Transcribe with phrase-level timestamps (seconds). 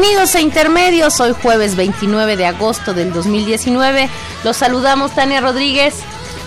[0.00, 4.08] Bienvenidos a Intermedios, hoy jueves 29 de agosto del 2019.
[4.44, 5.92] Los saludamos Tania Rodríguez.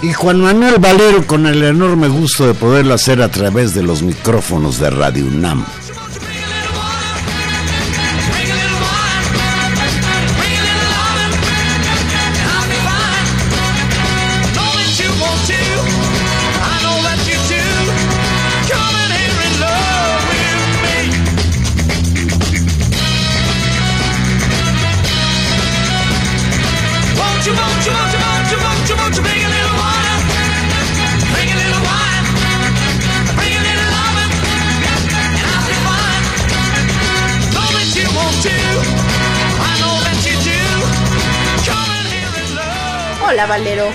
[0.02, 4.02] Y Juan Manuel Valero con el enorme gusto de poderlo hacer a través de los
[4.02, 5.68] micrófonos de Radio UNAM.
[43.44, 43.88] Hola Valero.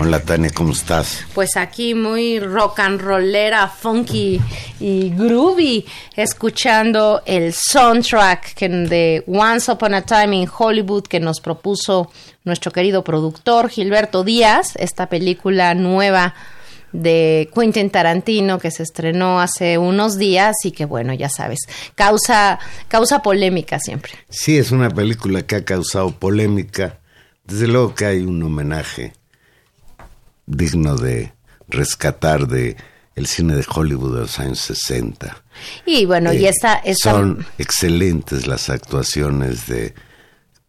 [0.00, 1.22] Hola Tania, ¿cómo estás?
[1.34, 4.40] Pues aquí muy rock and rollera, funky
[4.80, 5.84] y groovy,
[6.16, 12.10] escuchando el soundtrack de Once Upon a Time in Hollywood que nos propuso
[12.44, 16.34] nuestro querido productor Gilberto Díaz, esta película nueva
[16.92, 21.58] de Quentin Tarantino que se estrenó hace unos días y que bueno, ya sabes,
[21.94, 24.12] causa causa polémica siempre.
[24.30, 27.00] Sí, es una película que ha causado polémica
[27.48, 29.14] desde luego que hay un homenaje
[30.46, 31.32] digno de
[31.66, 32.76] rescatar de
[33.14, 35.42] el cine de Hollywood de los años 60.
[35.86, 39.94] Y bueno, y eh, esta, Son excelentes las actuaciones de,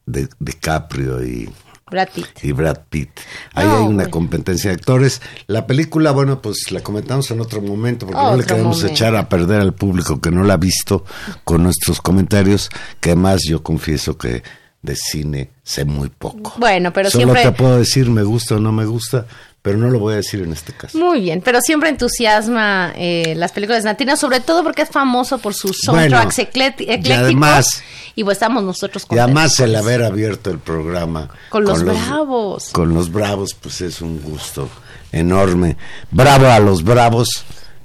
[0.05, 1.49] de DiCaprio y
[1.91, 2.27] Brad Pitt.
[2.43, 3.11] Y Brad Pitt.
[3.53, 5.21] Ahí hay una competencia de actores.
[5.47, 9.27] La película, bueno, pues la comentamos en otro momento porque no le queremos echar a
[9.27, 11.03] perder al público que no la ha visto
[11.43, 12.69] con nuestros comentarios,
[12.99, 14.43] que además yo confieso que
[14.81, 16.53] de cine sé muy poco.
[16.57, 17.43] Bueno, pero Solo siempre...
[17.43, 19.25] te puedo decir me gusta o no me gusta,
[19.61, 20.97] pero no lo voy a decir en este caso.
[20.97, 25.37] Muy bien, pero siempre entusiasma eh, las películas de Nantino, sobre todo porque es famoso
[25.39, 27.05] por sus soundtracks eclécticos.
[27.05, 27.83] Y además...
[28.15, 31.29] Y pues estamos nosotros con Y además el haber abierto el programa...
[31.49, 32.69] Con, los, bravos.
[32.69, 34.69] Con los bravos, pues es un gusto
[35.11, 35.77] enorme.
[36.11, 37.29] Bravo a los bravos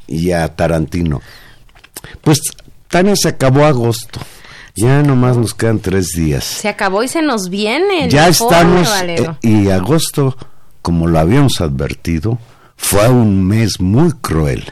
[0.06, 1.22] y a Tarantino.
[2.20, 2.40] Pues
[2.88, 4.20] Tania se acabó agosto.
[4.76, 6.44] Ya nomás nos quedan tres días.
[6.44, 8.08] Se acabó y se nos viene.
[8.08, 8.88] ya estamos.
[9.02, 10.36] Eh, y agosto,
[10.82, 12.38] como lo habíamos advertido,
[12.76, 14.64] fue un mes muy cruel.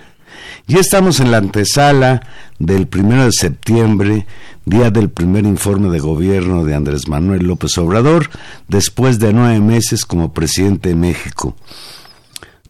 [0.67, 2.23] Ya estamos en la antesala
[2.59, 4.27] del primero de septiembre,
[4.65, 8.31] día del primer informe de gobierno de Andrés Manuel López Obrador,
[8.69, 11.57] después de nueve meses como presidente de México.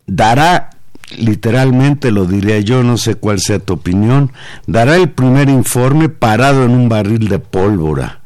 [0.07, 0.71] Dará
[1.19, 4.33] literalmente lo diría yo, no sé cuál sea tu opinión,
[4.67, 8.23] dará el primer informe parado en un barril de pólvora.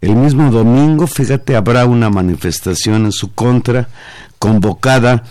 [0.00, 3.88] El mismo domingo, fíjate, habrá una manifestación en su contra,
[4.38, 5.22] convocada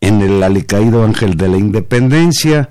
[0.00, 2.68] en el alicaído Ángel de la Independencia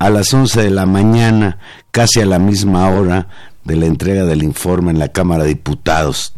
[0.00, 1.58] a las 11 de la mañana,
[1.92, 3.28] casi a la misma hora
[3.62, 6.34] de la entrega del informe en la Cámara de Diputados.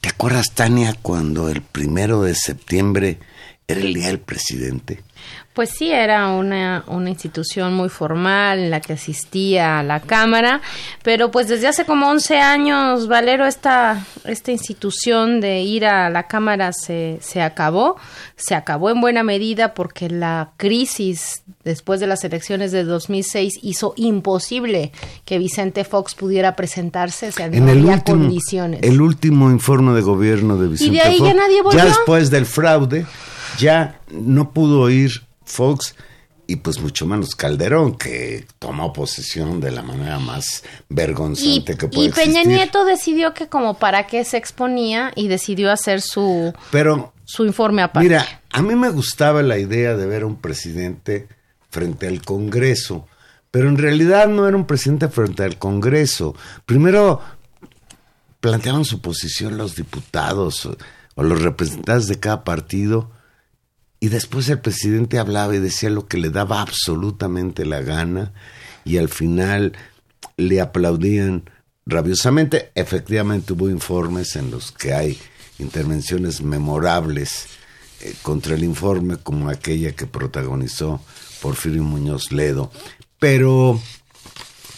[0.00, 3.18] ¿Te acuerdas, Tania, cuando el primero de septiembre
[3.66, 5.02] era el día del presidente?
[5.56, 10.60] Pues sí, era una, una institución muy formal en la que asistía a la Cámara,
[11.02, 16.24] pero pues desde hace como 11 años, Valero, esta, esta institución de ir a la
[16.24, 17.96] Cámara se, se acabó.
[18.36, 23.94] Se acabó en buena medida porque la crisis después de las elecciones de 2006 hizo
[23.96, 24.92] imposible
[25.24, 28.82] que Vicente Fox pudiera presentarse, o sea, no en el había último, condiciones.
[28.82, 31.82] El último informe de gobierno de Vicente de ahí Fox, ya nadie volvió?
[31.82, 33.06] después del fraude,
[33.58, 35.94] ya no pudo ir Fox
[36.46, 41.88] y pues mucho menos Calderón, que tomó posesión de la manera más Y, vergonzante que
[41.88, 42.46] puede y Peña existir.
[42.48, 47.82] Nieto decidió que como para qué se exponía y decidió hacer su, Pero su informe
[47.82, 48.08] aparte.
[48.08, 51.28] Mira, a mí me gustaba la idea de ver a un presidente
[51.70, 53.08] frente al Congreso,
[53.50, 56.36] pero en realidad no era un presidente frente al Congreso.
[56.64, 57.20] Primero
[58.40, 60.68] planteaban su posición los diputados
[61.16, 63.10] o los representantes de cada partido
[64.06, 68.32] y después el presidente hablaba y decía lo que le daba absolutamente la gana
[68.84, 69.72] y al final
[70.36, 71.50] le aplaudían
[71.86, 72.70] rabiosamente.
[72.76, 75.18] Efectivamente hubo informes en los que hay
[75.58, 77.46] intervenciones memorables
[78.00, 81.00] eh, contra el informe como aquella que protagonizó
[81.42, 82.70] Porfirio Muñoz Ledo.
[83.18, 83.80] Pero,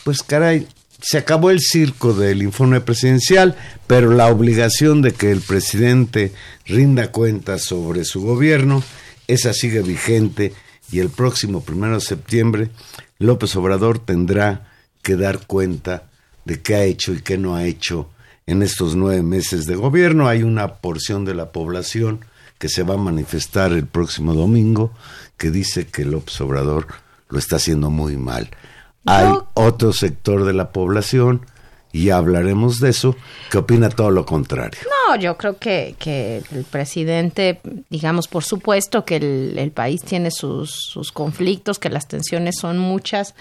[0.04, 0.66] pues caray,
[1.02, 6.32] se acabó el circo del informe presidencial, pero la obligación de que el presidente
[6.64, 8.82] rinda cuentas sobre su gobierno,
[9.28, 10.52] esa sigue vigente
[10.90, 12.70] y el próximo primero de septiembre
[13.18, 14.72] López Obrador tendrá
[15.02, 16.10] que dar cuenta
[16.44, 18.08] de qué ha hecho y qué no ha hecho
[18.46, 20.28] en estos nueve meses de gobierno.
[20.28, 22.24] Hay una porción de la población
[22.58, 24.92] que se va a manifestar el próximo domingo
[25.36, 26.86] que dice que López Obrador
[27.28, 28.50] lo está haciendo muy mal.
[29.04, 31.46] Hay otro sector de la población,
[31.98, 33.16] y hablaremos de eso,
[33.50, 34.78] que opina todo lo contrario.
[35.08, 37.60] No, yo creo que, que el presidente,
[37.90, 42.78] digamos, por supuesto que el, el país tiene sus, sus conflictos, que las tensiones son
[42.78, 43.34] muchas,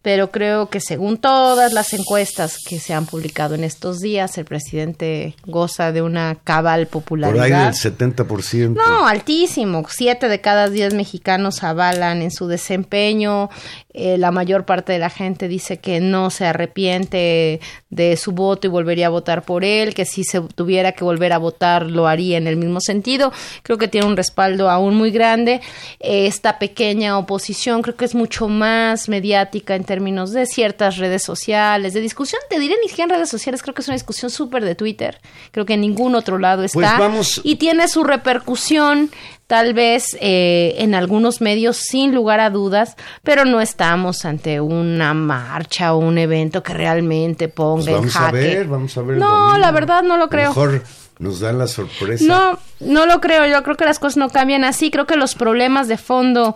[0.00, 4.44] pero creo que según todas las encuestas que se han publicado en estos días, el
[4.46, 7.72] presidente goza de una cabal Por ahí popularidad.
[7.72, 8.74] del 70%.
[8.74, 9.84] No, altísimo.
[9.90, 13.50] Siete de cada diez mexicanos avalan en su desempeño.
[13.92, 17.60] Eh, la mayor parte de la gente dice que no se arrepiente
[17.90, 21.32] de su voto y volvería a votar por él, que si se tuviera que volver
[21.32, 23.32] a votar lo haría en el mismo sentido.
[23.62, 25.60] Creo que tiene un respaldo aún muy grande.
[26.00, 31.22] Eh, esta pequeña oposición creo que es mucho más mediática en términos de ciertas redes
[31.22, 34.30] sociales, de discusión, te diré ni siquiera en redes sociales, creo que es una discusión
[34.30, 35.20] súper de Twitter.
[35.50, 36.78] Creo que en ningún otro lado está.
[36.78, 39.10] Pues vamos- Y tiene su repercusión
[39.48, 45.12] tal vez eh, en algunos medios sin lugar a dudas, pero no estamos ante una
[45.14, 49.16] marcha o un evento que realmente ponga Pues vamos en a ver, vamos a ver.
[49.18, 50.50] No, la verdad no lo creo.
[50.50, 50.82] Mejor
[51.18, 52.24] nos dan la sorpresa.
[52.24, 53.46] No, no lo creo.
[53.46, 54.90] Yo creo que las cosas no cambian así.
[54.92, 56.54] Creo que los problemas de fondo,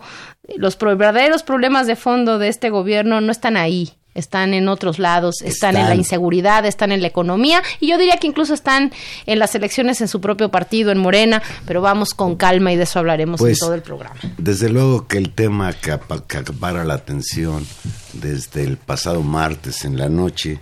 [0.55, 3.93] los pro- verdaderos problemas de fondo de este gobierno no están ahí.
[4.15, 8.17] Están en otros lados, están, en la inseguridad, están en la economía y yo diría
[8.17, 8.91] que incluso están
[9.25, 12.83] en las elecciones en su propio partido, en Morena, pero vamos con calma y de
[12.83, 14.19] eso hablaremos Pues, en todo el programa.
[14.37, 17.65] Desde luego que el tema que, que acapara la atención
[18.13, 20.59] desde el pasado martes en la noche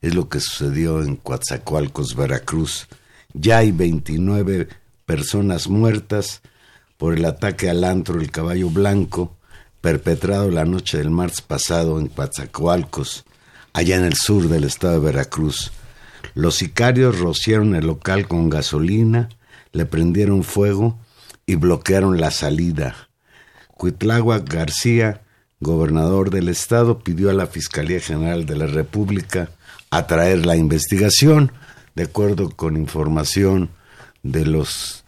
[0.00, 2.88] es lo que sucedió en Coatzacoalcos, Veracruz.
[3.32, 4.68] Ya hay 29
[5.06, 6.42] personas muertas
[6.96, 9.36] por el ataque al antro El Caballo Blanco
[9.84, 13.26] perpetrado la noche del martes pasado en Coatzacoalcos,
[13.74, 15.72] allá en el sur del estado de Veracruz.
[16.32, 19.28] Los sicarios rociaron el local con gasolina,
[19.72, 20.98] le prendieron fuego
[21.44, 23.10] y bloquearon la salida.
[23.74, 25.20] Cuitláhuac García,
[25.60, 29.50] gobernador del estado, pidió a la Fiscalía General de la República
[29.90, 31.52] atraer la investigación,
[31.94, 33.68] de acuerdo con información
[34.22, 35.04] de los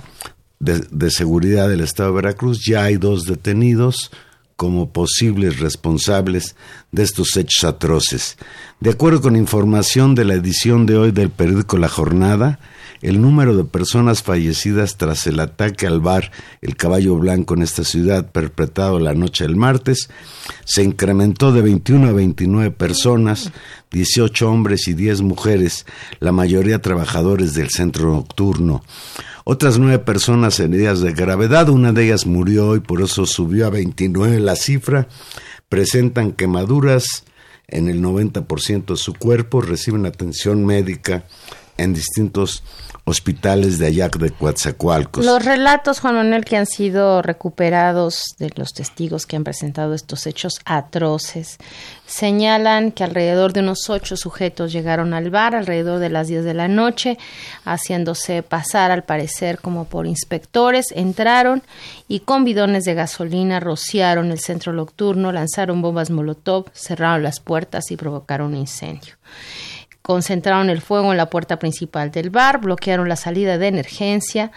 [0.59, 2.63] de, de seguridad del estado de Veracruz.
[2.63, 4.11] Ya hay dos detenidos
[4.57, 6.57] como posibles responsables
[6.91, 8.37] de estos hechos atroces.
[8.81, 12.59] De acuerdo con información de la edición de hoy del periódico La Jornada,
[13.03, 16.33] el número de personas fallecidas tras el ataque al bar
[16.63, 20.09] El Caballo Blanco en esta ciudad perpetrado la noche del martes
[20.65, 23.53] se incrementó de 21 a 29 personas,
[23.91, 25.87] 18 hombres y 10 mujeres,
[26.19, 28.83] la mayoría trabajadores del centro nocturno.
[29.49, 33.71] Otras nueve personas heridas de gravedad, una de ellas murió y por eso subió a
[33.71, 35.07] 29 la cifra,
[35.69, 37.23] presentan quemaduras
[37.69, 41.27] en el 90% de su cuerpo, reciben atención médica
[41.77, 42.63] en distintos
[43.09, 45.25] hospitales de Ayac de Coatzacoalcos.
[45.25, 50.27] Los relatos, Juan Manuel, que han sido recuperados de los testigos que han presentado estos
[50.27, 51.59] hechos atroces,
[52.05, 56.55] señalan que alrededor de unos ocho sujetos llegaron al bar alrededor de las diez de
[56.55, 57.17] la noche,
[57.65, 61.63] haciéndose pasar al parecer como por inspectores, entraron
[62.09, 67.93] y con bidones de gasolina rociaron el centro nocturno, lanzaron bombas molotov, cerraron las puertas
[67.93, 69.15] y provocaron un incendio
[70.07, 74.53] concentraron el fuego en la puerta principal del bar, bloquearon la salida de emergencia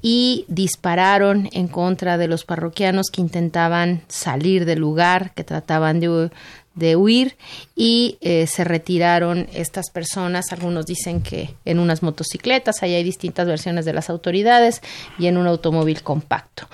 [0.00, 6.96] y dispararon en contra de los parroquianos que intentaban salir del lugar, que trataban de,
[6.96, 7.36] huir
[7.74, 10.50] y eh, se retiraron estas personas.
[10.52, 14.80] Algunos dicen que en unas motocicletas, ahí hay distintas versiones de las autoridades
[15.18, 16.68] y en un automóvil compacto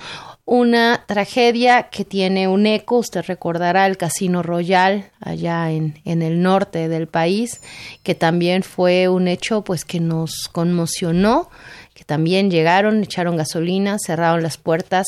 [0.45, 6.41] una tragedia que tiene un eco, usted recordará el Casino Royal allá en, en, el
[6.41, 7.61] norte del país,
[8.03, 11.49] que también fue un hecho pues que nos conmocionó,
[11.93, 15.05] que también llegaron, echaron gasolina, cerraron las puertas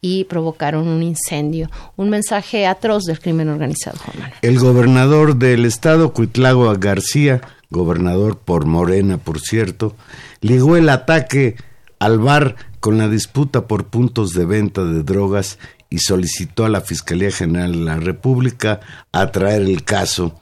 [0.00, 1.70] y provocaron un incendio.
[1.96, 8.66] Un mensaje atroz del crimen organizado, Juan El gobernador del estado, Cuitlagua García, gobernador por
[8.66, 9.94] Morena, por cierto,
[10.40, 11.54] ligó el ataque
[12.02, 16.80] al bar con la disputa por puntos de venta de drogas y solicitó a la
[16.80, 18.80] Fiscalía General de la República
[19.12, 20.40] atraer el caso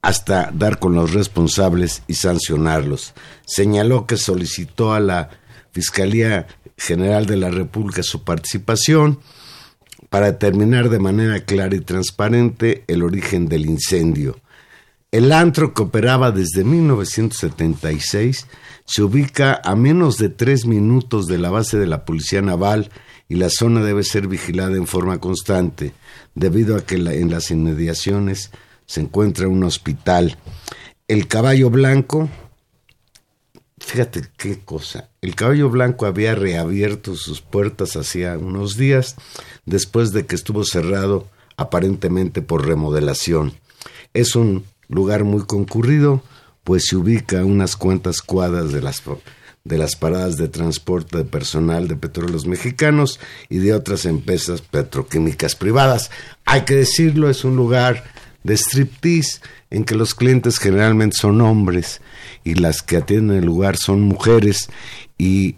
[0.00, 3.12] hasta dar con los responsables y sancionarlos.
[3.44, 5.28] Señaló que solicitó a la
[5.72, 6.46] Fiscalía
[6.78, 9.20] General de la República su participación
[10.08, 14.40] para determinar de manera clara y transparente el origen del incendio.
[15.12, 18.46] El antro que operaba desde 1976
[18.84, 22.90] se ubica a menos de tres minutos de la base de la Policía Naval
[23.28, 25.94] y la zona debe ser vigilada en forma constante,
[26.36, 28.52] debido a que en las inmediaciones
[28.86, 30.36] se encuentra un hospital.
[31.08, 32.28] El caballo blanco,
[33.78, 39.16] fíjate qué cosa, el caballo blanco había reabierto sus puertas hacía unos días,
[39.64, 41.26] después de que estuvo cerrado
[41.56, 43.54] aparentemente por remodelación.
[44.12, 46.22] Es un lugar muy concurrido,
[46.64, 49.02] pues se ubica unas cuantas cuadras de las,
[49.64, 55.54] de las paradas de transporte de personal de petróleos mexicanos y de otras empresas petroquímicas
[55.54, 56.10] privadas.
[56.44, 58.04] Hay que decirlo, es un lugar
[58.42, 62.00] de striptease en que los clientes generalmente son hombres
[62.44, 64.68] y las que atienden el lugar son mujeres
[65.16, 65.56] y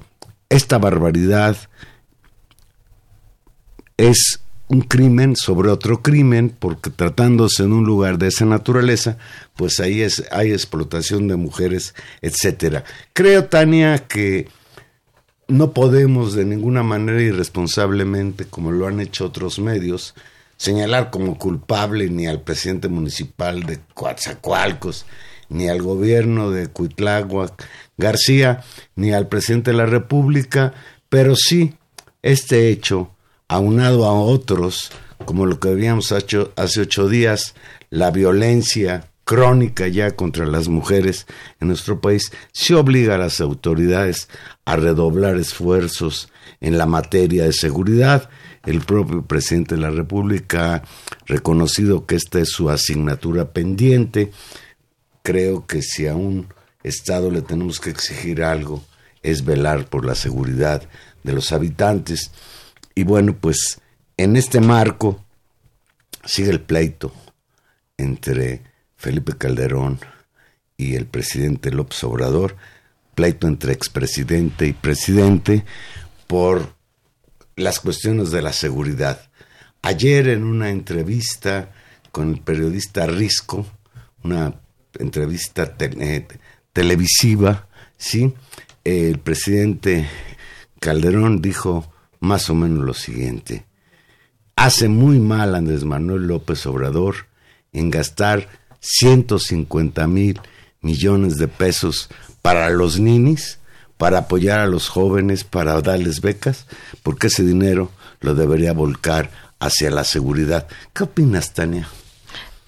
[0.48, 1.56] esta barbaridad
[3.96, 4.41] es
[4.72, 9.18] un crimen sobre otro crimen, porque tratándose en un lugar de esa naturaleza,
[9.54, 12.82] pues ahí es, hay explotación de mujeres, etcétera.
[13.12, 14.48] Creo, Tania, que
[15.46, 20.14] no podemos de ninguna manera irresponsablemente, como lo han hecho otros medios,
[20.56, 25.04] señalar como culpable ni al presidente municipal de Coatzacoalcos,
[25.50, 27.62] ni al gobierno de Cuitláhuac
[27.98, 28.62] García,
[28.96, 30.72] ni al presidente de la República,
[31.10, 31.74] pero sí
[32.22, 33.11] este hecho
[33.54, 34.90] aunado a otros,
[35.24, 37.54] como lo que habíamos hecho hace ocho días,
[37.90, 41.26] la violencia crónica ya contra las mujeres
[41.60, 44.28] en nuestro país, se obliga a las autoridades
[44.64, 46.28] a redoblar esfuerzos
[46.60, 48.30] en la materia de seguridad.
[48.64, 50.82] El propio presidente de la República ha
[51.26, 54.30] reconocido que esta es su asignatura pendiente.
[55.22, 56.48] Creo que si a un
[56.82, 58.82] Estado le tenemos que exigir algo,
[59.22, 60.82] es velar por la seguridad
[61.22, 62.32] de los habitantes.
[62.94, 63.80] Y bueno, pues
[64.16, 65.24] en este marco
[66.24, 67.12] sigue el pleito
[67.96, 68.62] entre
[68.96, 70.00] Felipe Calderón
[70.76, 72.56] y el presidente López Obrador,
[73.14, 75.64] pleito entre expresidente y presidente
[76.26, 76.74] por
[77.56, 79.30] las cuestiones de la seguridad.
[79.82, 81.72] Ayer en una entrevista
[82.10, 83.66] con el periodista Risco,
[84.22, 84.54] una
[84.98, 86.26] entrevista eh,
[86.72, 88.34] televisiva, ¿sí?
[88.84, 90.08] el presidente
[90.80, 91.91] Calderón dijo
[92.22, 93.66] más o menos lo siguiente.
[94.54, 97.26] Hace muy mal Andrés Manuel López Obrador
[97.72, 98.48] en gastar
[98.80, 100.40] 150 mil
[100.82, 102.08] millones de pesos
[102.40, 103.58] para los ninis,
[103.96, 106.66] para apoyar a los jóvenes, para darles becas,
[107.02, 110.68] porque ese dinero lo debería volcar hacia la seguridad.
[110.92, 111.88] ¿Qué opinas, Tania?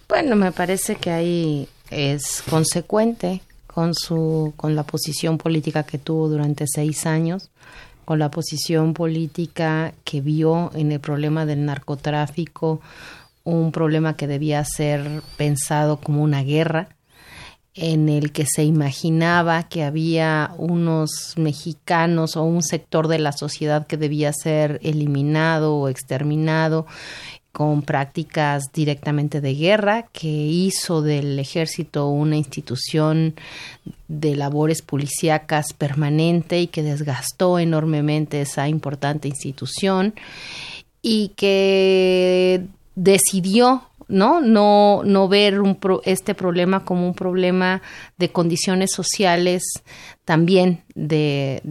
[0.09, 6.29] Bueno, me parece que ahí es consecuente con su con la posición política que tuvo
[6.29, 7.51] durante seis años
[8.05, 12.81] con la posición política que vio en el problema del narcotráfico
[13.45, 16.89] un problema que debía ser pensado como una guerra,
[17.75, 23.87] en el que se imaginaba que había unos mexicanos o un sector de la sociedad
[23.87, 26.87] que debía ser eliminado o exterminado,
[27.55, 33.37] con prácticas directamente de guerra, que hizo del ejército una institución
[34.09, 40.15] de labores policíacas permanente y que desgastó enormemente esa importante institución
[41.01, 47.83] y que decidió no no no ver un este problema como un problema
[48.19, 49.63] de condiciones sociales
[50.25, 51.63] también de,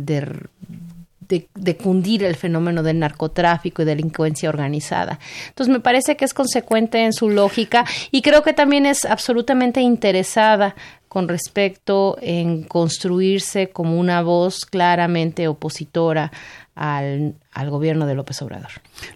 [1.54, 5.20] de cundir el fenómeno del narcotráfico y delincuencia organizada.
[5.48, 9.82] Entonces me parece que es consecuente en su lógica y creo que también es absolutamente
[9.82, 10.76] interesada
[11.08, 16.32] con respecto en construirse como una voz claramente opositora
[16.74, 18.72] al, al, gobierno de López Obrador.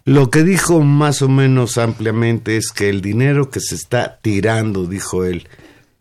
[0.06, 4.86] Lo que dijo más o menos ampliamente es que el dinero que se está tirando,
[4.86, 5.48] dijo él,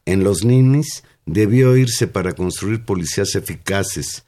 [0.04, 4.26] en los ninis debió irse para construir policías eficaces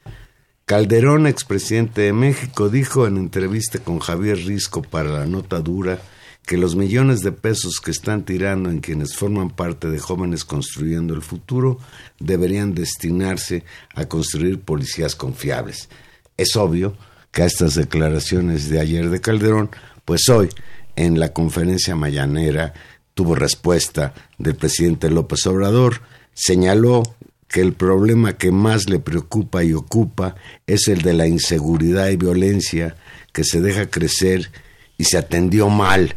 [0.69, 5.99] Calderón, expresidente de México, dijo en entrevista con Javier Risco para la nota dura
[6.45, 11.15] que los millones de pesos que están tirando en quienes forman parte de jóvenes construyendo
[11.15, 11.79] el futuro
[12.21, 15.89] deberían destinarse a construir policías confiables.
[16.37, 16.99] Es obvio
[17.33, 19.71] que a estas declaraciones de ayer de Calderón,
[20.05, 20.51] pues hoy,
[20.97, 22.75] en la conferencia mañanera,
[23.15, 26.03] tuvo respuesta del presidente López Obrador,
[26.35, 27.05] señaló
[27.49, 30.37] que el problema que más le preocupa y ocupa
[30.67, 32.97] es el de la inseguridad y violencia
[33.33, 34.51] que se deja crecer
[34.99, 36.17] y se atendió mal.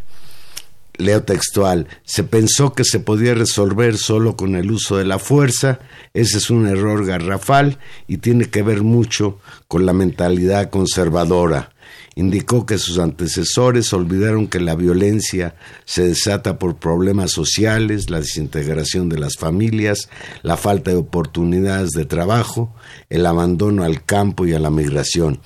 [0.97, 5.79] Leo textual, se pensó que se podía resolver solo con el uso de la fuerza,
[6.13, 11.71] ese es un error garrafal y tiene que ver mucho con la mentalidad conservadora
[12.15, 19.09] indicó que sus antecesores olvidaron que la violencia se desata por problemas sociales, la desintegración
[19.09, 20.09] de las familias,
[20.43, 22.73] la falta de oportunidades de trabajo,
[23.09, 25.39] el abandono al campo y a la migración.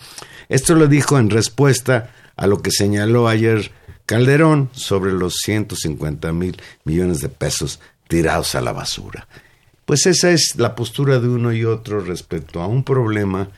[0.49, 3.71] Esto lo dijo en respuesta a lo que señaló ayer
[4.05, 9.27] Calderón sobre los 150 mil millones de pesos tirados a la basura.
[9.85, 13.49] Pues esa es la postura de uno y otro respecto a un problema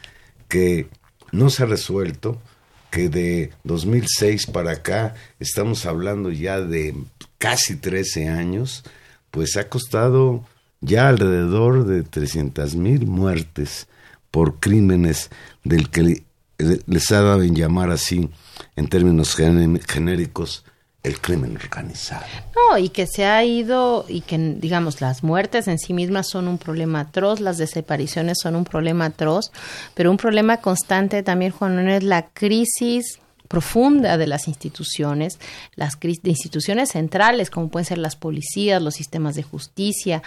[0.47, 0.87] que
[1.31, 2.41] no se ha resuelto,
[2.89, 6.95] que de 2006 para acá, estamos hablando ya de
[7.37, 8.83] casi 13 años,
[9.31, 10.45] pues ha costado
[10.81, 13.87] ya alrededor de 300 mil muertes
[14.31, 15.29] por crímenes
[15.63, 16.23] del que
[16.57, 18.29] les ha dado en llamar así,
[18.75, 20.65] en términos genéricos,
[21.03, 22.25] el crimen organizado.
[22.55, 26.47] No, y que se ha ido, y que digamos, las muertes en sí mismas son
[26.47, 29.51] un problema atroz, las desapariciones son un problema atroz,
[29.93, 35.39] pero un problema constante también, Juan es la crisis profunda de las instituciones,
[35.75, 40.21] las de instituciones centrales, como pueden ser las policías, los sistemas de justicia,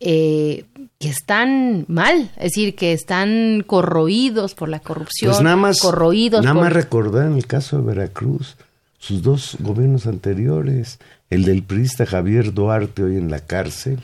[0.00, 0.66] eh,
[0.98, 6.44] que están mal, es decir, que están corroídos por la corrupción, pues nada más, corroídos.
[6.44, 8.56] Nada más recordar en el caso de Veracruz,
[8.98, 10.98] sus dos gobiernos anteriores,
[11.30, 14.00] el del priista Javier Duarte hoy en la cárcel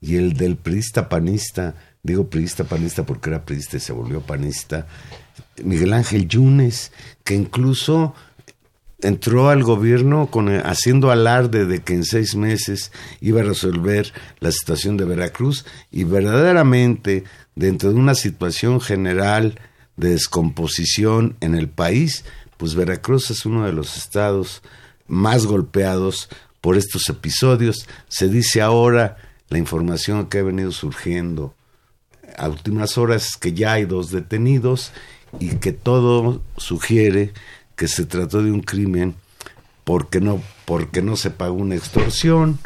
[0.00, 4.86] y el del priista panista, digo priista panista porque era priista y se volvió panista,
[5.62, 6.92] Miguel Ángel Yunes,
[7.24, 8.14] que incluso
[9.02, 14.52] entró al gobierno con, haciendo alarde de que en seis meses iba a resolver la
[14.52, 19.58] situación de Veracruz y verdaderamente dentro de una situación general
[19.96, 22.24] de descomposición en el país,
[22.60, 24.60] pues Veracruz es uno de los estados
[25.08, 26.28] más golpeados
[26.60, 27.88] por estos episodios.
[28.08, 29.16] Se dice ahora
[29.48, 31.54] la información que ha venido surgiendo
[32.36, 34.92] a últimas horas que ya hay dos detenidos
[35.38, 37.32] y que todo sugiere
[37.76, 39.14] que se trató de un crimen
[39.84, 42.58] porque no porque no se pagó una extorsión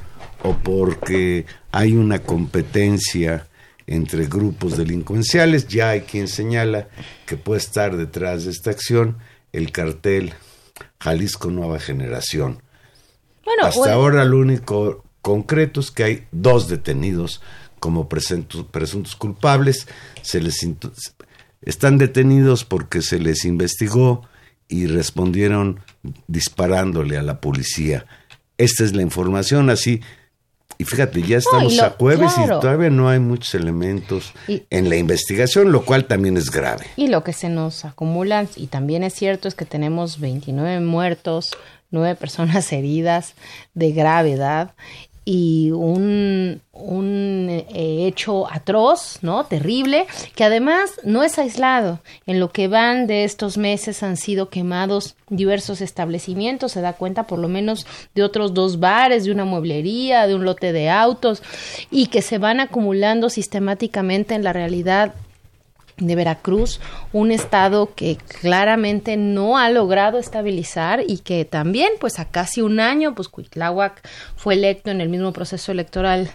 [0.43, 3.47] o porque hay una competencia
[3.87, 6.89] entre grupos delincuenciales, ya hay quien señala
[7.27, 9.19] que puede estar detrás de esta acción
[9.55, 10.35] el cartel
[11.01, 12.63] Jalisco Nueva Generación.
[13.45, 17.41] Bueno, Hasta ahora lo único concreto es que hay dos detenidos
[17.79, 19.87] como presuntos, presuntos culpables.
[20.23, 20.67] Se les
[21.63, 24.29] están detenidos porque se les investigó
[24.67, 25.81] y respondieron
[26.27, 28.07] disparándole a la policía.
[28.59, 30.01] Esta es la información, así
[30.85, 35.73] y fíjate, ya estamos a jueves y todavía no hay muchos elementos en la investigación,
[35.73, 36.85] lo cual también es grave.
[36.97, 41.57] Y lo que se nos acumulan, y también es cierto, es que tenemos 29 muertos,
[41.91, 43.33] 9 personas heridas
[43.73, 44.75] de gravedad
[45.25, 49.45] y un, un eh, hecho atroz, ¿no?
[49.45, 52.01] Terrible, que además no es aislado.
[52.27, 57.27] En lo que van de estos meses han sido quemados diversos establecimientos, se da cuenta
[57.27, 61.43] por lo menos de otros dos bares, de una mueblería, de un lote de autos,
[61.91, 65.15] y que se van acumulando sistemáticamente en la realidad
[65.97, 66.81] de Veracruz,
[67.13, 72.81] un estado que claramente no ha logrado estabilizar y que también, pues a casi un
[72.81, 76.31] año, pues Cuitláhuac fue electo en el mismo proceso electoral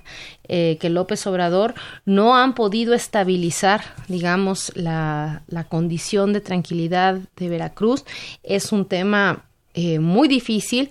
[0.48, 7.50] eh, que López Obrador, no han podido estabilizar, digamos, la, la condición de tranquilidad de
[7.50, 8.06] Veracruz.
[8.44, 9.46] Es un tema
[9.76, 10.90] eh, muy difícil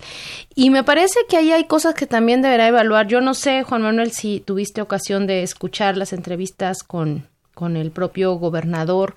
[0.55, 3.07] y me parece que ahí hay cosas que también deberá evaluar.
[3.07, 7.27] Yo no sé, Juan Manuel, si tuviste ocasión de escuchar las entrevistas con
[7.59, 9.15] con el propio gobernador.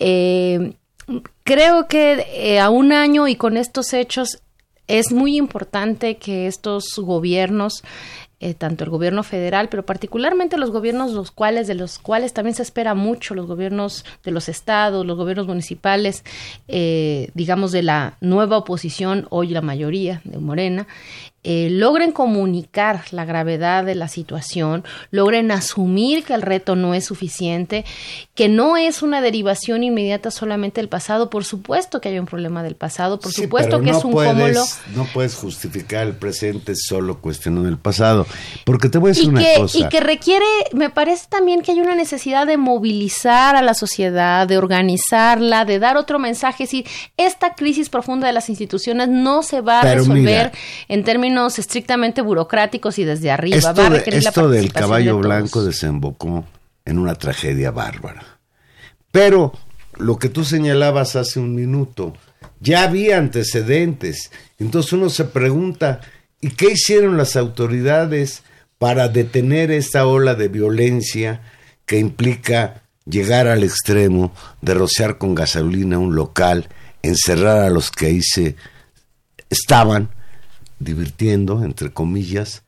[0.00, 0.72] Eh,
[1.44, 4.40] creo que eh, a un año y con estos hechos
[4.88, 7.84] es muy importante que estos gobiernos
[8.40, 12.54] eh, tanto el gobierno federal, pero particularmente los gobiernos los cuales de los cuales también
[12.54, 16.24] se espera mucho, los gobiernos de los estados, los gobiernos municipales,
[17.34, 20.86] digamos de la nueva oposición, hoy la mayoría de Morena,
[21.44, 27.04] eh, logren comunicar la gravedad de la situación, logren asumir que el reto no es
[27.04, 27.84] suficiente,
[28.34, 32.64] que no es una derivación inmediata solamente del pasado, por supuesto que hay un problema
[32.64, 34.64] del pasado, por supuesto que es un cúmulo.
[34.96, 38.26] No puedes justificar el presente solo cuestionando el pasado,
[38.64, 39.78] porque te voy a decir una cosa.
[39.78, 44.48] Y que requiere, me parece también que hay una necesidad de movilizar a la sociedad,
[44.48, 49.44] de organizarla, de dar otro mensaje, es decir, esta crisis profunda de las instituciones no
[49.44, 50.50] se va a resolver
[50.88, 51.27] en términos
[51.58, 53.56] estrictamente burocráticos y desde arriba.
[53.56, 56.44] Esto, esto del caballo blanco desembocó
[56.84, 58.22] en una tragedia bárbara.
[59.10, 59.52] Pero
[59.96, 62.14] lo que tú señalabas hace un minuto,
[62.60, 64.30] ya había antecedentes.
[64.58, 66.00] Entonces uno se pregunta,
[66.40, 68.42] ¿y qué hicieron las autoridades
[68.78, 71.42] para detener esta ola de violencia
[71.84, 76.68] que implica llegar al extremo de rociar con gasolina un local,
[77.02, 78.56] encerrar a los que ahí se
[79.50, 80.10] estaban
[80.78, 82.62] divirtiendo, entre comillas,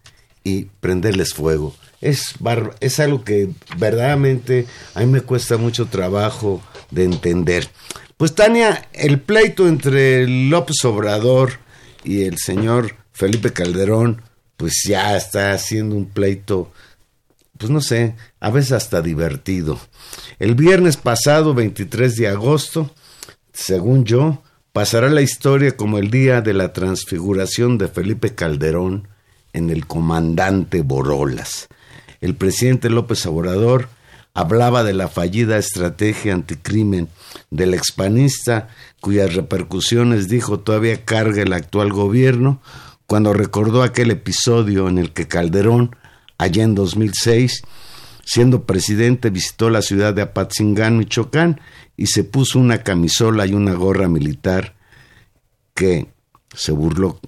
[0.45, 1.75] y prenderles fuego.
[2.01, 2.35] Es,
[2.81, 7.69] es algo que verdaderamente a mí me cuesta mucho trabajo de entender.
[8.17, 11.59] Pues Tania, el pleito entre López Obrador
[12.05, 14.23] y el señor Felipe Calderón,
[14.57, 16.73] pues ya está haciendo un pleito,
[17.59, 19.79] pues no sé, a veces hasta divertido.
[20.39, 22.95] El viernes pasado, 23 de agosto,
[23.53, 24.43] según yo,
[24.81, 29.09] pasará la historia como el día de la transfiguración de Felipe Calderón
[29.53, 31.69] en el comandante Borolas.
[32.23, 33.91] El presidente López Obrador
[34.33, 37.09] hablaba de la fallida estrategia anticrimen
[37.51, 38.69] del expanista
[39.03, 42.63] cuyas repercusiones dijo todavía carga el actual gobierno
[43.05, 45.95] cuando recordó aquel episodio en el que Calderón,
[46.39, 47.65] allá en 2006,
[48.31, 51.61] siendo presidente, visitó la ciudad de Apatzingán, Michoacán,
[51.97, 54.77] y se puso una camisola y una gorra militar
[55.75, 56.07] que,
[56.55, 57.19] se burló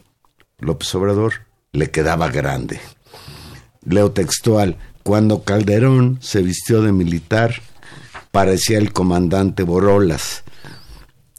[0.60, 1.32] López Obrador,
[1.72, 2.78] le quedaba grande.
[3.84, 7.62] Leo textual, cuando Calderón se vistió de militar,
[8.30, 10.44] parecía el comandante Borolas.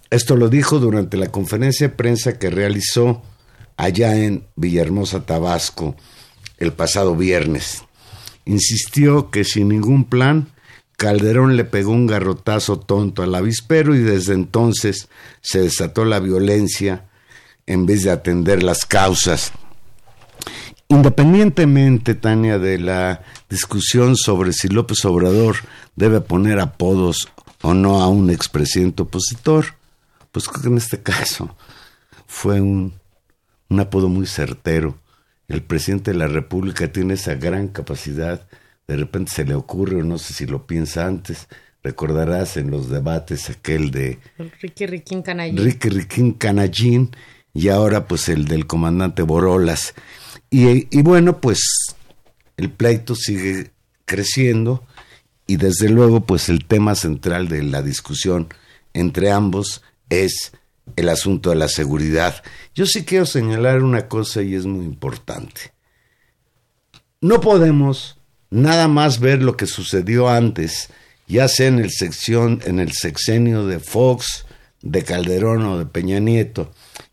[0.09, 3.21] Esto lo dijo durante la conferencia de prensa que realizó
[3.77, 5.95] allá en Villahermosa, Tabasco,
[6.57, 7.83] el pasado viernes.
[8.45, 10.53] Insistió que sin ningún plan
[10.97, 15.09] Calderón le pegó un garrotazo tonto al avispero y desde entonces
[15.41, 17.05] se desató la violencia
[17.65, 19.51] en vez de atender las causas.
[20.87, 25.57] Independientemente, Tania, de la discusión sobre si López Obrador
[25.95, 27.29] debe poner apodos
[27.61, 29.65] o no a un expresidente opositor,
[30.31, 31.55] pues creo que en este caso
[32.27, 32.93] fue un,
[33.69, 34.97] un apodo muy certero.
[35.47, 38.47] El presidente de la República tiene esa gran capacidad
[38.87, 41.47] de repente se le ocurre, o no sé si lo piensa antes,
[41.83, 44.19] recordarás en los debates aquel de
[44.61, 45.57] Ricky Riquín Canallín.
[45.57, 47.11] Ricky Riquín Canallín
[47.53, 49.93] y ahora pues el del comandante Borolas.
[50.49, 51.61] Y, y bueno, pues
[52.57, 53.71] el pleito sigue
[54.05, 54.85] creciendo
[55.47, 58.49] y desde luego pues el tema central de la discusión
[58.93, 60.51] entre ambos es
[60.95, 62.43] el asunto de la seguridad.
[62.75, 65.73] Yo sí quiero señalar una cosa y es muy importante.
[67.21, 68.17] No podemos
[68.49, 70.89] nada más ver lo que sucedió antes,
[71.27, 74.45] ya sea en el, sección, en el sexenio de Fox,
[74.81, 76.71] de Calderón o de Peña Nieto.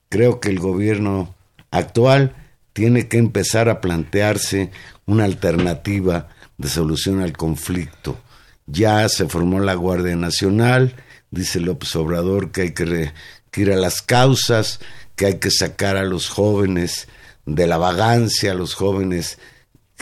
[0.08, 1.34] Creo que el gobierno
[1.70, 2.34] actual
[2.72, 4.70] tiene que empezar a plantearse
[5.06, 6.28] una alternativa
[6.58, 8.18] de solución al conflicto.
[8.66, 10.94] Ya se formó la Guardia Nacional,
[11.30, 13.12] dice López Obrador que hay que,
[13.50, 14.80] que ir a las causas,
[15.16, 17.08] que hay que sacar a los jóvenes
[17.46, 19.38] de la vagancia, a los jóvenes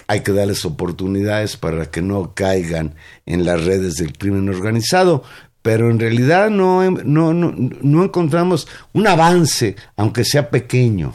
[0.07, 2.95] hay que darles oportunidades para que no caigan
[3.27, 5.25] en las redes del crimen organizado,
[5.63, 11.15] pero en realidad no, no, no, encontramos un avance, aunque sea pequeño,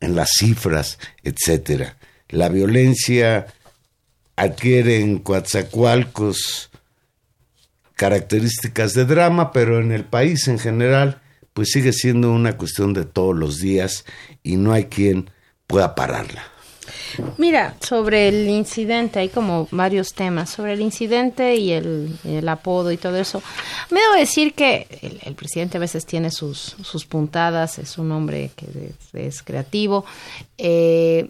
[0.00, 1.96] en las cifras, etcétera.
[2.28, 3.46] La violencia
[4.36, 6.70] adquiere en Coatzacoalcos
[7.98, 11.20] características de drama, pero en el país en general,
[11.52, 14.04] pues sigue siendo una cuestión de todos los días
[14.44, 15.30] y no hay quien
[15.66, 16.44] pueda pararla.
[17.38, 20.48] Mira, sobre el incidente, hay como varios temas.
[20.48, 23.42] Sobre el incidente y el, apodo y todo eso.
[23.90, 24.86] Me debo decir que
[25.24, 30.04] el, presidente a veces tiene sus, sus puntadas, es un hombre que es, creativo.
[30.56, 31.28] Eh,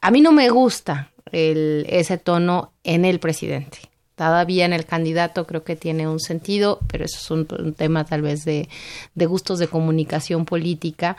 [0.00, 3.89] a mí no me gusta el, ese tono en el presidente.
[4.20, 8.20] Todavía en el candidato creo que tiene un sentido, pero eso es un, tema tal
[8.20, 8.68] vez de,
[9.14, 11.16] de, gustos de comunicación política.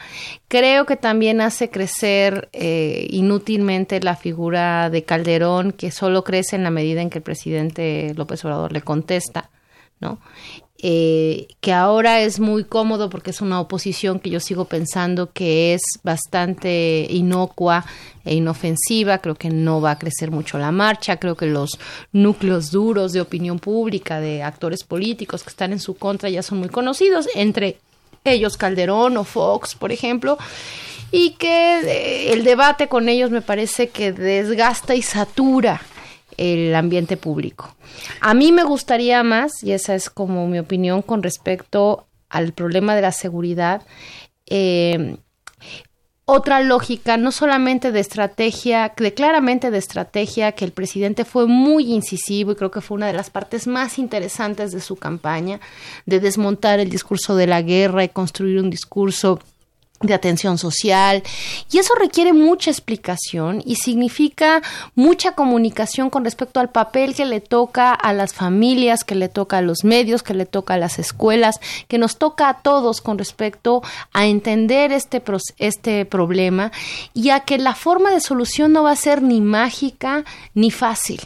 [0.47, 6.63] Creo que también hace crecer eh, inútilmente la figura de Calderón, que solo crece en
[6.63, 9.49] la medida en que el presidente López Obrador le contesta.
[9.99, 10.19] ¿no?
[10.83, 15.75] Eh, que ahora es muy cómodo porque es una oposición que yo sigo pensando que
[15.75, 17.85] es bastante inocua
[18.25, 21.77] e inofensiva, creo que no va a crecer mucho la marcha, creo que los
[22.13, 26.57] núcleos duros de opinión pública, de actores políticos que están en su contra ya son
[26.57, 27.77] muy conocidos, entre
[28.23, 30.39] ellos Calderón o Fox, por ejemplo,
[31.11, 35.79] y que eh, el debate con ellos me parece que desgasta y satura
[36.37, 37.75] el ambiente público.
[38.19, 42.95] A mí me gustaría más, y esa es como mi opinión con respecto al problema
[42.95, 43.83] de la seguridad,
[44.47, 45.17] eh,
[46.25, 51.91] otra lógica, no solamente de estrategia, de claramente de estrategia, que el presidente fue muy
[51.91, 55.59] incisivo y creo que fue una de las partes más interesantes de su campaña,
[56.05, 59.39] de desmontar el discurso de la guerra y construir un discurso
[60.01, 61.23] de atención social
[61.71, 64.61] y eso requiere mucha explicación y significa
[64.95, 69.59] mucha comunicación con respecto al papel que le toca a las familias, que le toca
[69.59, 73.17] a los medios, que le toca a las escuelas, que nos toca a todos con
[73.17, 73.81] respecto
[74.13, 75.21] a entender este,
[75.57, 76.71] este problema
[77.13, 81.21] y a que la forma de solución no va a ser ni mágica ni fácil.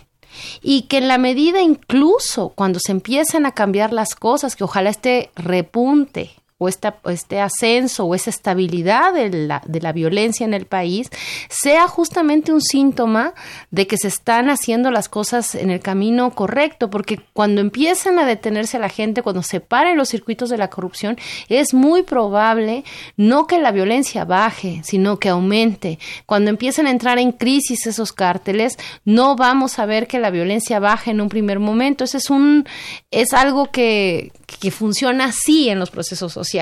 [0.62, 4.90] Y que en la medida incluso cuando se empiezan a cambiar las cosas, que ojalá
[4.90, 6.32] este repunte
[6.66, 11.10] o este ascenso o esa estabilidad de la, de la violencia en el país
[11.50, 13.34] sea justamente un síntoma
[13.72, 18.26] de que se están haciendo las cosas en el camino correcto, porque cuando empiezan a
[18.26, 21.18] detenerse la gente, cuando se paren los circuitos de la corrupción,
[21.50, 22.84] es muy probable
[23.18, 26.00] no que la violencia baje, sino que aumente.
[26.26, 30.80] Cuando empiecen a entrar en crisis esos cárteles, no vamos a ver que la violencia
[30.80, 32.04] baje en un primer momento.
[32.04, 32.66] Ese es un
[33.12, 36.55] es algo que, que funciona así en los procesos sociales.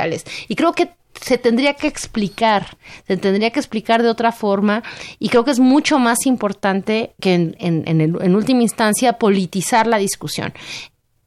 [0.48, 0.90] Y creo que
[1.22, 2.78] se tendría que explicar,
[3.08, 4.84] se tendría que explicar de otra forma
[5.20, 9.98] y creo que es mucho más importante que en, en, en última instancia politizar la
[9.98, 10.54] discusión.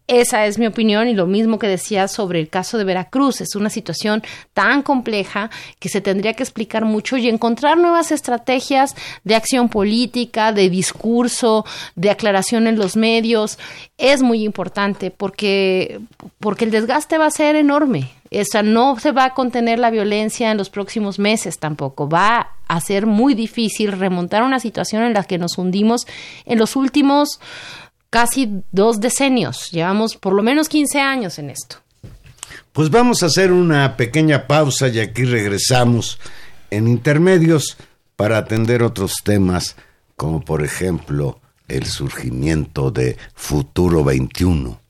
[0.09, 3.41] Esa es mi opinión y lo mismo que decía sobre el caso de Veracruz.
[3.41, 4.23] Es una situación
[4.55, 5.51] tan compleja
[5.81, 11.65] que se tendría que explicar mucho y encontrar nuevas estrategias de acción política, de discurso,
[11.97, 13.59] de aclaración en los medios.
[13.99, 15.99] Es muy importante porque,
[16.39, 18.13] porque el desgaste va a ser enorme.
[18.31, 22.09] O no se va a contener la violencia en los próximos meses tampoco.
[22.09, 26.07] Va a ser muy difícil remontar una situación en la que nos hundimos
[26.45, 27.41] en los últimos
[28.11, 31.77] casi dos decenios, llevamos por lo menos 15 años en esto.
[32.73, 36.19] Pues vamos a hacer una pequeña pausa y aquí regresamos
[36.71, 37.77] en intermedios
[38.17, 39.77] para atender otros temas
[40.17, 44.81] como por ejemplo el surgimiento de Futuro 21.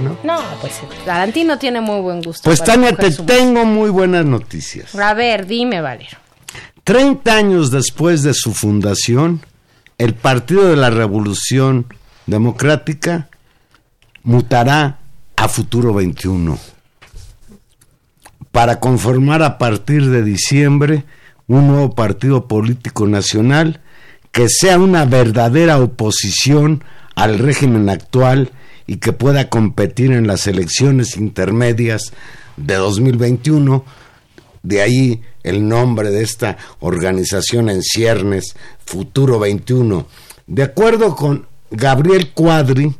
[0.00, 0.16] ¿No?
[0.22, 2.42] No, pues Tarantino tiene muy buen gusto.
[2.44, 4.94] Pues Tania, te tengo muy buenas noticias.
[4.94, 6.18] A ver, dime, Valero.
[6.84, 9.40] 30 años después de su fundación,
[9.98, 11.86] el Partido de la Revolución
[12.26, 13.28] Democrática
[14.22, 14.98] mutará
[15.36, 16.58] a Futuro 21
[18.50, 21.04] para conformar a partir de diciembre
[21.48, 23.80] un nuevo partido político nacional
[24.30, 28.50] que sea una verdadera oposición al régimen actual
[28.86, 32.12] y que pueda competir en las elecciones intermedias
[32.56, 33.84] de 2021
[34.62, 40.06] de ahí el nombre de esta organización en ciernes, Futuro 21.
[40.46, 42.94] De acuerdo con Gabriel Cuadri,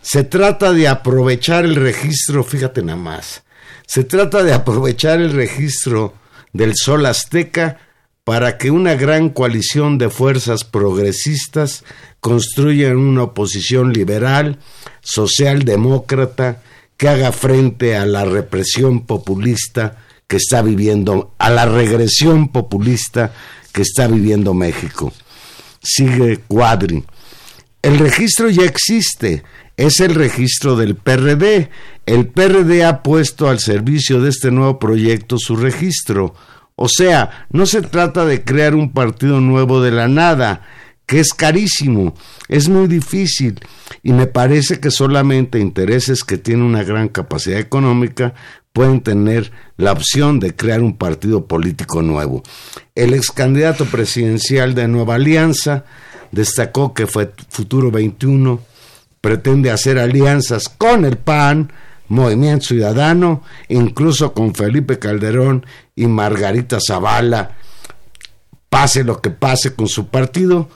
[0.00, 3.42] se trata de aprovechar el registro, fíjate nada más,
[3.86, 6.14] se trata de aprovechar el registro
[6.52, 7.78] del Sol Azteca
[8.24, 11.84] para que una gran coalición de fuerzas progresistas
[12.20, 14.58] construyan una oposición liberal,
[15.00, 16.62] socialdemócrata,
[16.96, 19.96] que haga frente a la represión populista
[20.28, 23.32] que está viviendo, a la regresión populista
[23.72, 25.12] que está viviendo México.
[25.82, 27.04] Sigue Cuadri.
[27.82, 29.42] El registro ya existe,
[29.76, 31.70] es el registro del PRD.
[32.06, 36.34] El PRD ha puesto al servicio de este nuevo proyecto su registro.
[36.76, 40.62] O sea, no se trata de crear un partido nuevo de la nada,
[41.06, 42.14] que es carísimo,
[42.48, 43.60] es muy difícil
[44.02, 48.34] y me parece que solamente intereses que tienen una gran capacidad económica
[48.72, 52.42] pueden tener la opción de crear un partido político nuevo.
[52.94, 55.84] El ex candidato presidencial de Nueva Alianza
[56.30, 58.60] destacó que fue Futuro 21
[59.20, 61.72] pretende hacer alianzas con el PAN,
[62.12, 65.64] Movimiento Ciudadano, incluso con Felipe Calderón
[65.96, 67.52] y Margarita Zavala,
[68.68, 70.68] pase lo que pase con su partido,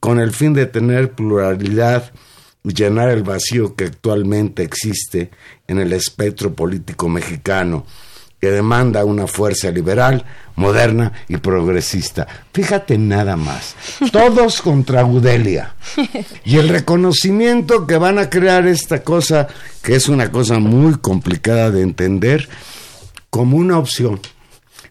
[0.00, 2.12] con el fin de tener pluralidad
[2.62, 5.30] y llenar el vacío que actualmente existe
[5.66, 7.86] en el espectro político mexicano,
[8.42, 10.24] que demanda una fuerza liberal,
[10.56, 12.26] moderna y progresista.
[12.52, 13.76] Fíjate nada más,
[14.10, 15.76] todos contra Gudelia.
[16.44, 19.46] Y el reconocimiento que van a crear esta cosa,
[19.80, 22.48] que es una cosa muy complicada de entender,
[23.30, 24.20] como una opción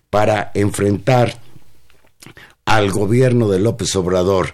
[0.10, 1.38] para enfrentar
[2.64, 4.54] al gobierno de López Obrador.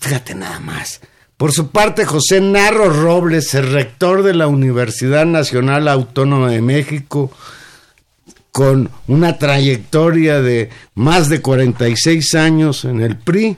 [0.00, 1.02] Fíjate nada más.
[1.36, 7.30] Por su parte, José Narro Robles, el rector de la Universidad Nacional Autónoma de México,
[8.52, 13.56] con una trayectoria de más de 46 años en el PRI,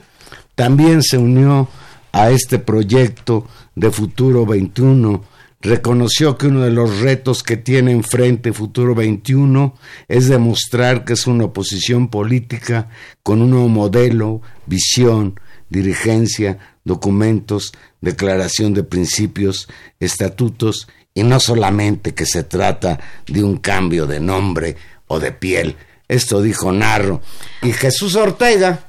[0.55, 1.67] también se unió
[2.11, 5.23] a este proyecto de Futuro 21.
[5.61, 9.73] Reconoció que uno de los retos que tiene enfrente Futuro 21
[10.07, 12.89] es demostrar que es una oposición política
[13.23, 19.67] con un nuevo modelo, visión, dirigencia, documentos, declaración de principios,
[19.99, 24.75] estatutos y no solamente que se trata de un cambio de nombre
[25.07, 25.75] o de piel.
[26.07, 27.21] Esto dijo Narro.
[27.61, 28.79] Y Jesús Ortega,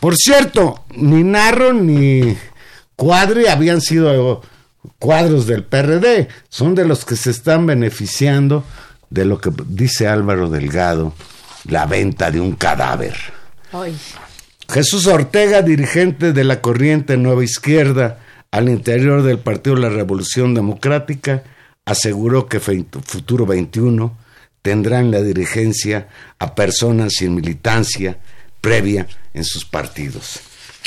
[0.00, 2.36] por cierto, ni Narro ni
[2.96, 4.42] Cuadri habían sido
[4.98, 8.64] cuadros del PRD, son de los que se están beneficiando
[9.08, 11.14] de lo que dice Álvaro Delgado,
[11.64, 13.14] la venta de un cadáver.
[13.72, 13.96] Ay.
[14.68, 20.54] Jesús Ortega, dirigente de la corriente Nueva Izquierda al interior del Partido de la Revolución
[20.54, 21.42] Democrática,
[21.90, 24.16] aseguró que Futuro 21
[24.62, 28.18] tendrá en la dirigencia a personas sin militancia
[28.60, 30.40] previa en sus partidos.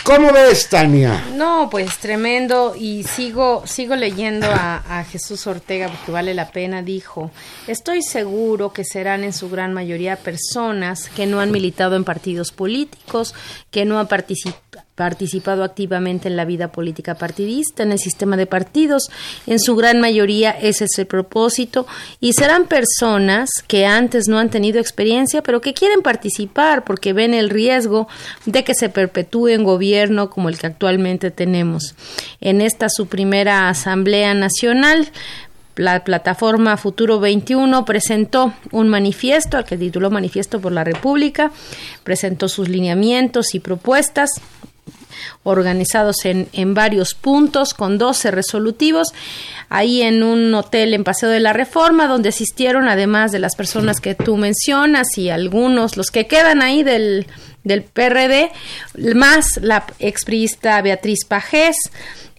[0.03, 1.23] ¿Cómo ves, Tania?
[1.35, 2.75] No, pues tremendo.
[2.77, 6.81] Y sigo, sigo leyendo a, a Jesús Ortega porque vale la pena.
[6.81, 7.31] Dijo,
[7.67, 12.51] estoy seguro que serán en su gran mayoría personas que no han militado en partidos
[12.51, 13.33] políticos,
[13.71, 14.55] que no han particip-
[14.95, 19.10] participado activamente en la vida política partidista, en el sistema de partidos.
[19.47, 21.88] En su gran mayoría ese es el propósito.
[22.19, 27.34] Y serán personas que antes no han tenido experiencia, pero que quieren participar porque ven
[27.34, 28.08] el riesgo
[28.45, 31.95] de que se perpetúe un gobierno como el que actualmente tenemos.
[32.39, 35.12] En esta su primera Asamblea Nacional,
[35.75, 41.51] la plataforma Futuro 21 presentó un manifiesto al que tituló Manifiesto por la República,
[42.03, 44.29] presentó sus lineamientos y propuestas
[45.43, 49.09] organizados en, en, varios puntos con 12 resolutivos,
[49.69, 53.99] ahí en un hotel en Paseo de la Reforma, donde asistieron además de las personas
[53.99, 57.27] que tú mencionas y algunos, los que quedan ahí del,
[57.63, 58.51] del PRD,
[59.15, 61.77] más la expriista Beatriz Pajés,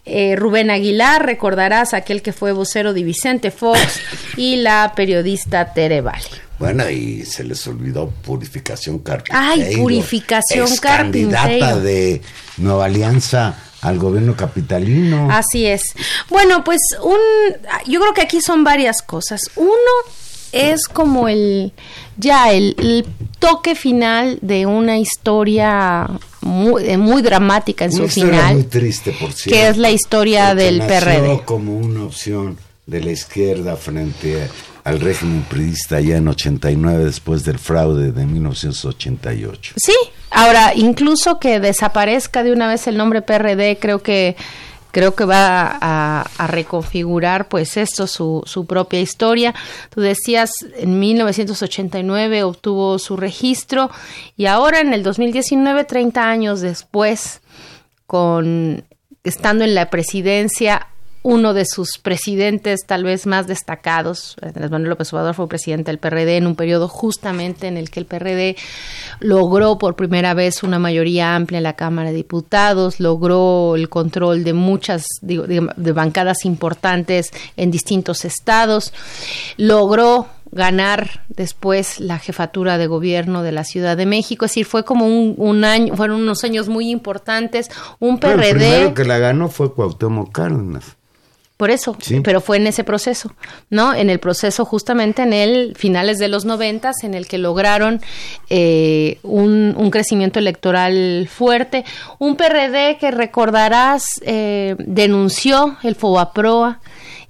[0.05, 4.01] eh, Rubén Aguilar, recordarás aquel que fue vocero de Vicente Fox
[4.37, 6.45] y la periodista Tere Vale.
[6.59, 9.39] Bueno, y se les olvidó Purificación Carpintero.
[9.43, 11.81] Ay, Purificación candidata Carpintero.
[11.81, 12.23] de
[12.59, 15.29] Nueva Alianza al gobierno capitalino.
[15.31, 15.83] Así es.
[16.31, 17.19] Bueno, pues un,
[17.87, 19.51] yo creo que aquí son varias cosas.
[19.57, 19.71] Uno
[20.53, 21.73] es como el
[22.17, 23.07] ya el,
[23.39, 26.09] toque final de una historia
[26.45, 28.55] muy, eh, muy dramática en su final.
[28.55, 29.59] Muy triste, por cierto.
[29.59, 31.41] Que es la historia del PRD.
[31.45, 34.49] como una opción de la izquierda frente
[34.85, 39.75] al régimen priista ya en 89 después del fraude de 1988.
[39.77, 39.95] Sí,
[40.31, 44.37] ahora incluso que desaparezca de una vez el nombre PRD, creo que
[44.95, 49.53] creo que va a, reconfigurar pues esto, su, su, propia historia.
[49.93, 53.91] Tú decías, en 1989 obtuvo su registro
[54.37, 57.41] y ahora en el 2019, 30 años después,
[58.07, 58.85] con
[59.25, 60.87] estando en la presidencia,
[61.25, 65.99] uno de sus presidentes tal vez más destacados, Andrés Manuel López Obrador fue presidente del
[65.99, 68.57] PRD en un periodo justamente en el que el PRD
[69.21, 74.45] logró por primera vez una mayoría amplia en la Cámara de Diputados, logró el control
[74.45, 78.93] de muchas de bancadas importantes en distintos estados,
[79.57, 84.45] logró ganar después la jefatura de gobierno de la Ciudad de México.
[84.45, 87.71] Es decir, fue como un, año, fueron unos años muy importantes.
[87.99, 88.51] Un PRD.
[88.51, 90.97] el primero que la ganó fue Cuauhtémoc Cárdenas.
[91.57, 93.33] Por eso, pero fue en ese proceso,
[93.71, 93.95] ¿no?
[93.95, 98.01] En el proceso justamente en el finales de los noventas, en el que lograron
[98.51, 101.85] eh, un, un, crecimiento electoral fuerte.
[102.19, 106.81] Un PRD que recordarás eh, denunció el FOBAPROA,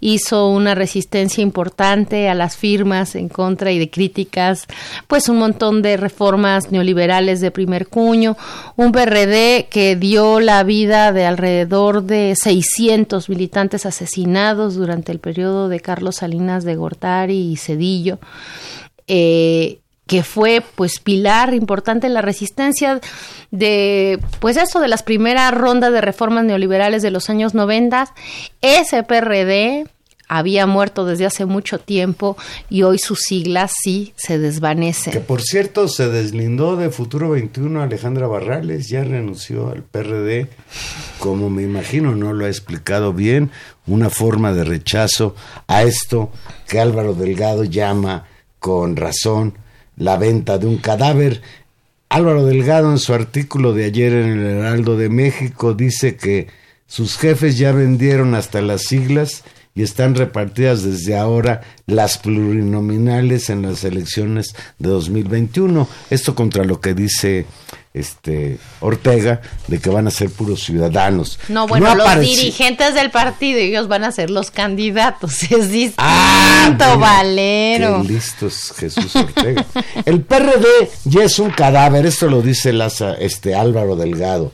[0.01, 4.67] hizo una resistencia importante a las firmas en contra y de críticas,
[5.07, 8.37] pues un montón de reformas neoliberales de primer cuño,
[8.77, 15.69] un PRD que dio la vida de alrededor de 600 militantes asesinados durante el periodo
[15.69, 18.19] de Carlos Salinas de Gortari y Cedillo.
[19.07, 23.01] Eh, que fue pues pilar importante en la resistencia
[23.51, 28.13] de pues eso de las primeras rondas de reformas neoliberales de los años 90
[28.61, 29.87] ese PRD
[30.29, 32.37] había muerto desde hace mucho tiempo
[32.71, 35.13] y hoy sus siglas sí se desvanecen.
[35.13, 40.49] Que por cierto se deslindó de Futuro 21 Alejandra Barrales, ya renunció al PRD,
[41.19, 43.51] como me imagino no lo ha explicado bien,
[43.87, 45.35] una forma de rechazo
[45.67, 46.31] a esto
[46.69, 48.25] que Álvaro Delgado llama
[48.59, 49.59] con razón
[49.97, 51.43] la venta de un cadáver.
[52.09, 56.49] Álvaro Delgado en su artículo de ayer en el Heraldo de México dice que
[56.87, 59.43] sus jefes ya vendieron hasta las siglas
[59.75, 65.89] y están repartidas desde ahora las plurinominales en las elecciones de 2021.
[66.11, 67.47] Esto contra lo que dice
[67.95, 71.39] este Ortega de que van a ser puros ciudadanos.
[71.49, 75.43] No, bueno, los dirigentes del partido ellos van a ser los candidatos.
[75.55, 78.03] Es distinto, ah, Valero.
[78.03, 79.65] Qué listos Jesús Ortega.
[80.05, 84.51] El PRD ya es un cadáver, esto lo dice Laza, este Álvaro Delgado.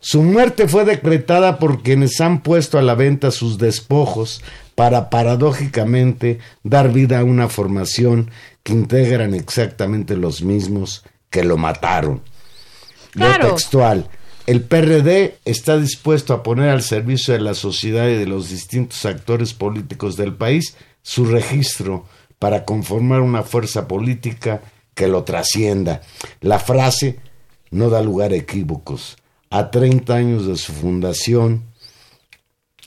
[0.00, 4.42] Su muerte fue decretada por quienes han puesto a la venta sus despojos
[4.74, 8.30] para paradójicamente dar vida a una formación
[8.62, 12.22] que integran exactamente los mismos que lo mataron.
[13.18, 14.08] Lo textual.
[14.46, 19.04] El PRD está dispuesto a poner al servicio de la sociedad y de los distintos
[19.04, 22.06] actores políticos del país su registro
[22.38, 24.62] para conformar una fuerza política
[24.94, 26.00] que lo trascienda.
[26.40, 27.18] La frase
[27.70, 29.18] no da lugar a equívocos
[29.50, 31.64] a 30 años de su fundación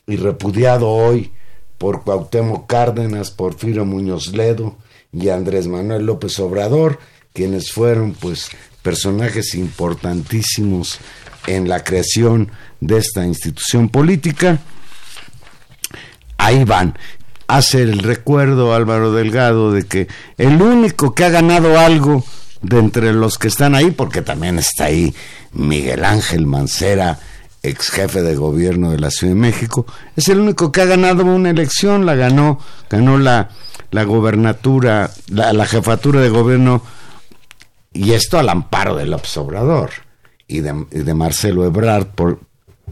[0.07, 1.32] y repudiado hoy
[1.77, 4.77] por Cuauhtémoc Cárdenas, Porfirio Muñoz Ledo
[5.11, 6.99] y Andrés Manuel López Obrador,
[7.34, 8.49] quienes fueron pues
[8.82, 10.99] personajes importantísimos
[11.47, 14.59] en la creación de esta institución política.
[16.38, 16.97] Ahí van.
[17.47, 20.07] Hace el recuerdo Álvaro Delgado de que
[20.38, 22.23] el único que ha ganado algo
[22.61, 25.13] de entre los que están ahí, porque también está ahí
[25.51, 27.19] Miguel Ángel Mancera,
[27.63, 31.25] ex jefe de gobierno de la Ciudad de México, es el único que ha ganado
[31.25, 32.59] una elección, la ganó,
[32.89, 33.49] ganó la,
[33.91, 36.82] la gobernatura, la, jefatura de gobierno,
[37.94, 39.92] y esto al amparo del Obrador
[40.48, 42.39] y de, de Marcelo Ebrard, por,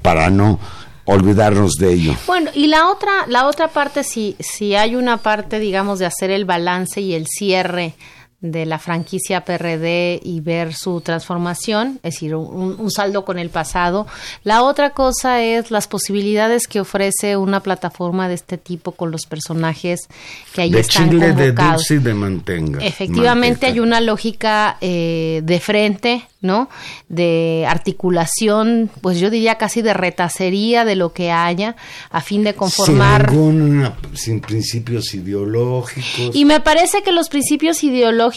[0.02, 0.60] para no
[1.06, 2.16] olvidarnos de ello.
[2.28, 6.30] Bueno, y la otra, la otra parte, si, si hay una parte, digamos, de hacer
[6.30, 7.96] el balance y el cierre
[8.42, 14.08] de la franquicia PRD y ver su transformación, es decir, un, saldo con el pasado.
[14.44, 19.26] La otra cosa es las posibilidades que ofrece una plataforma de este tipo con los
[19.26, 20.08] personajes
[20.54, 21.88] que ahí están convocados.
[21.90, 22.80] De de Mantenga.
[22.80, 26.70] Efectivamente hay una lógica eh, de frente ¿no?
[27.10, 31.76] De articulación, pues yo diría casi de retacería de lo que haya,
[32.10, 33.30] a fin de conformar.
[33.30, 36.34] Sin, sin principios ideológicos.
[36.34, 38.29] Y me parece que los principios ideológicos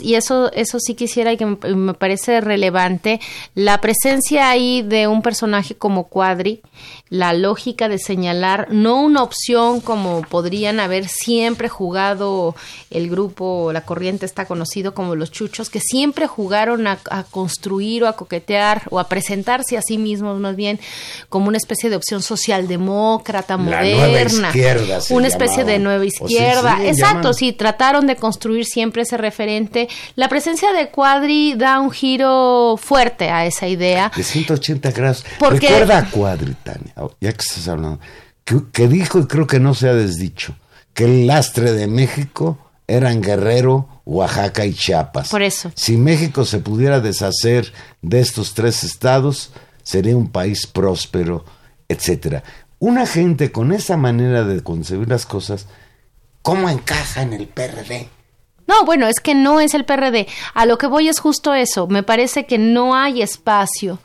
[0.00, 3.20] y eso eso sí quisiera y que me, parece relevante
[3.54, 6.60] la presencia ahí de un personaje como Cuadri,
[7.08, 12.54] la lógica de señalar no una opción como podrían haber siempre jugado
[12.90, 16.98] el grupo, la corriente está conocido como los chuchos, que siempre jugaron a,
[17.30, 20.78] construir o a coquetear o a presentarse a sí mismos más bien
[21.28, 24.52] como una especie de opción socialdemócrata moderna,
[25.10, 29.39] una especie de nueva izquierda, exacto, sí, trataron de construir siempre ese referente.
[30.16, 34.10] La presencia de Cuadri da un giro fuerte a esa idea.
[34.14, 35.24] De 180 grados.
[35.40, 38.00] Recuerda a Cuadri, Tania, ya que estás hablando,
[38.72, 40.56] que, dijo, y creo que no se ha desdicho,
[40.92, 45.28] que el lastre de México eran Guerrero, Oaxaca y Chiapas.
[45.28, 45.70] Por eso.
[45.74, 47.72] Si México se pudiera deshacer
[48.02, 51.44] de estos tres estados, sería un país próspero,
[51.88, 52.42] etcétera.
[52.78, 55.66] Una gente con esa manera de concebir las cosas
[56.42, 58.08] ¿Cómo encaja en el PRD?
[58.70, 60.28] No, bueno, es que no es el PRD.
[60.54, 61.88] A lo que voy es justo eso.
[61.88, 63.98] Me parece que no hay espacio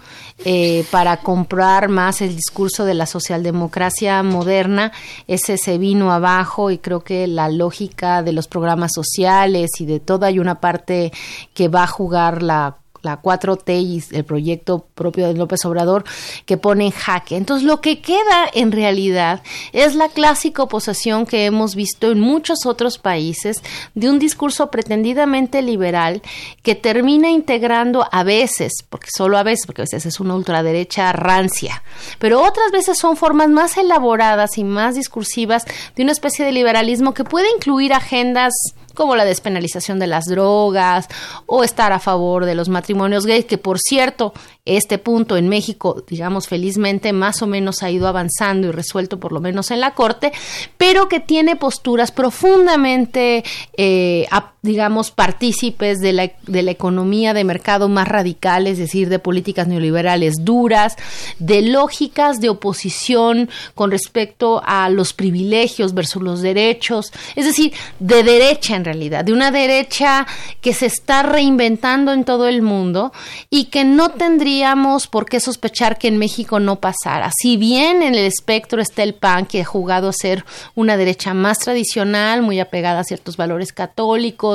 [0.43, 4.91] eh, para comprar más el discurso de la socialdemocracia moderna.
[5.27, 9.99] Ese se vino abajo y creo que la lógica de los programas sociales y de
[9.99, 11.13] toda hay una parte
[11.53, 16.03] que va a jugar la la 4T y el proyecto propio de López Obrador
[16.45, 17.37] que pone en jaque.
[17.37, 19.41] Entonces lo que queda en realidad
[19.71, 23.61] es la clásica oposición que hemos visto en muchos otros países
[23.93, 26.21] de un discurso pretendidamente liberal
[26.63, 31.11] que termina integrando a veces, porque solo a veces, porque a veces es una ultraderecha
[31.13, 31.83] rancia,
[32.19, 37.13] pero otras veces son formas más elaboradas y más discursivas de una especie de liberalismo
[37.13, 38.53] que puede incluir agendas
[38.95, 41.07] como la despenalización de las drogas
[41.45, 44.33] o estar a favor de los matrimonios gays, que por cierto,
[44.65, 49.31] este punto en México, digamos, felizmente más o menos ha ido avanzando y resuelto por
[49.31, 50.31] lo menos en la Corte,
[50.77, 53.43] pero que tiene posturas profundamente,
[53.77, 54.27] eh,
[54.65, 59.67] digamos, partícipes de la, de la economía de mercado más radical, es decir, de políticas
[59.67, 60.95] neoliberales duras,
[61.39, 68.23] de lógicas de oposición con respecto a los privilegios versus los derechos, es decir, de
[68.23, 70.27] derecha en realidad, de una derecha
[70.61, 73.11] que se está reinventando en todo el mundo
[73.49, 74.75] y que no tendría
[75.09, 77.31] por qué sospechar que en México no pasara.
[77.37, 80.43] Si bien en el espectro está el PAN, que ha jugado a ser
[80.75, 84.54] una derecha más tradicional, muy apegada a ciertos valores católicos,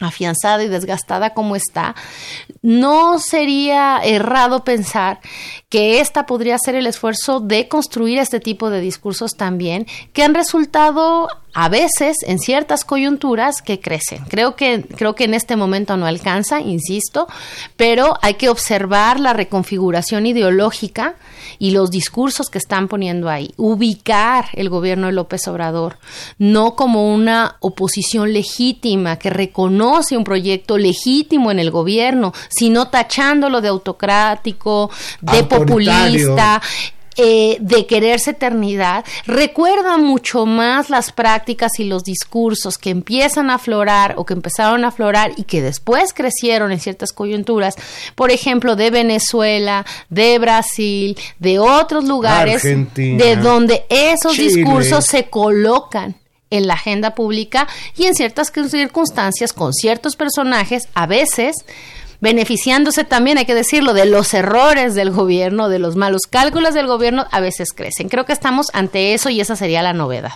[0.00, 1.94] afianzada y desgastada como está,
[2.62, 5.20] no sería errado pensar
[5.68, 10.34] que esta podría ser el esfuerzo de construir este tipo de discursos también, que han
[10.34, 14.24] resultado a veces en ciertas coyunturas que crecen.
[14.28, 17.26] Creo que, creo que en este momento no alcanza, insisto,
[17.76, 21.16] pero hay que observar la reconfiguración ideológica
[21.58, 23.52] y los discursos que están poniendo ahí.
[23.56, 25.98] Ubicar el gobierno de López Obrador
[26.38, 33.60] no como una oposición legítima que reconoce un proyecto legítimo en el gobierno, sino tachándolo
[33.60, 34.90] de autocrático,
[35.20, 36.60] de populista
[37.22, 43.56] eh, de quererse eternidad, recuerda mucho más las prácticas y los discursos que empiezan a
[43.56, 47.74] aflorar o que empezaron a aflorar y que después crecieron en ciertas coyunturas,
[48.14, 56.14] por ejemplo, de Venezuela, de Brasil, de otros lugares, de donde esos discursos se colocan
[56.48, 61.56] en la agenda pública y en ciertas circunstancias con ciertos personajes, a veces
[62.20, 66.86] beneficiándose también, hay que decirlo, de los errores del gobierno, de los malos cálculos del
[66.86, 68.08] gobierno, a veces crecen.
[68.08, 70.32] Creo que estamos ante eso y esa sería la novedad.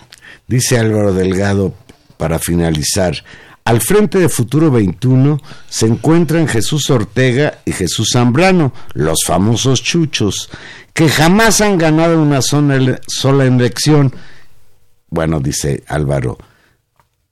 [0.47, 1.73] Dice Álvaro Delgado,
[2.17, 3.23] para finalizar,
[3.63, 10.49] al frente de Futuro 21 se encuentran Jesús Ortega y Jesús Zambrano, los famosos chuchos,
[10.93, 14.13] que jamás han ganado una sola elección.
[15.09, 16.37] Bueno, dice Álvaro,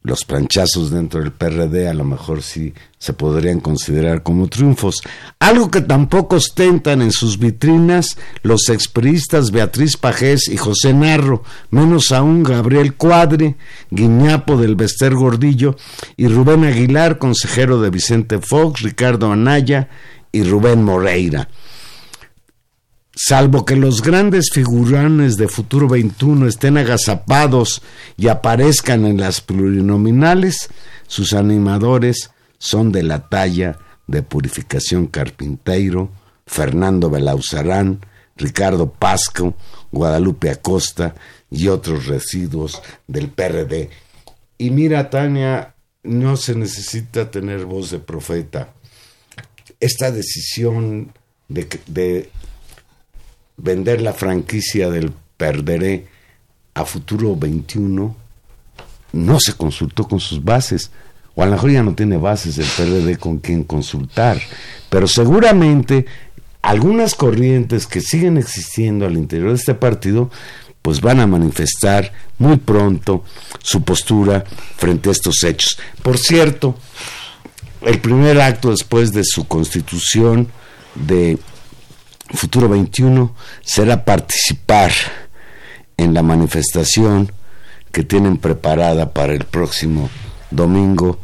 [0.03, 5.01] los planchazos dentro del PRD a lo mejor sí se podrían considerar como triunfos.
[5.39, 12.11] Algo que tampoco ostentan en sus vitrinas los expriistas Beatriz Pajés y José Narro, menos
[12.11, 13.55] aún Gabriel Cuadre,
[13.91, 15.77] guiñapo del Bester Gordillo,
[16.17, 19.89] y Rubén Aguilar, consejero de Vicente Fox, Ricardo Anaya
[20.33, 21.47] y Rubén Moreira.
[23.15, 27.83] Salvo que los grandes figurones de Futuro 21 estén agazapados
[28.17, 30.69] y aparezcan en las plurinominales,
[31.05, 36.09] sus animadores son de la talla de Purificación Carpinteiro,
[36.47, 38.03] Fernando Belauzarán,
[38.35, 39.53] Ricardo Pasco,
[39.91, 41.13] Guadalupe Acosta
[41.51, 43.91] y otros residuos del PRD.
[44.57, 48.73] Y mira, Tania, no se necesita tener voz de profeta.
[49.79, 51.13] Esta decisión
[51.47, 52.31] de, de
[53.57, 56.07] vender la franquicia del Perderé
[56.73, 58.15] a Futuro 21
[59.13, 60.91] no se consultó con sus bases.
[61.35, 64.39] o a lo mejor ya no tiene bases el PRD con quien consultar,
[64.89, 66.05] pero seguramente
[66.61, 70.29] algunas corrientes que siguen existiendo al interior de este partido
[70.83, 73.23] pues van a manifestar muy pronto
[73.61, 74.43] su postura
[74.75, 75.79] frente a estos hechos.
[76.01, 76.75] Por cierto,
[77.81, 80.49] el primer acto después de su constitución
[80.95, 81.39] de
[82.29, 84.91] Futuro 21 será participar
[85.97, 87.31] en la manifestación
[87.91, 90.09] que tienen preparada para el próximo
[90.49, 91.19] domingo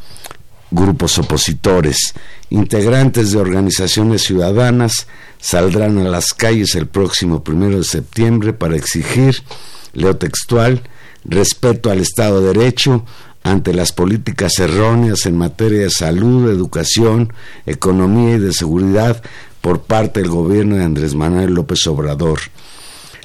[0.72, 2.14] grupos opositores,
[2.50, 5.08] integrantes de organizaciones ciudadanas
[5.40, 9.42] saldrán a las calles el próximo primero de septiembre para exigir,
[9.94, 10.84] leo textual,
[11.26, 13.06] respeto al Estado de Derecho
[13.44, 17.34] ante las políticas erróneas en materia de salud, educación,
[17.66, 19.24] economía y de seguridad
[19.62, 22.40] por parte del gobierno de Andrés Manuel López Obrador.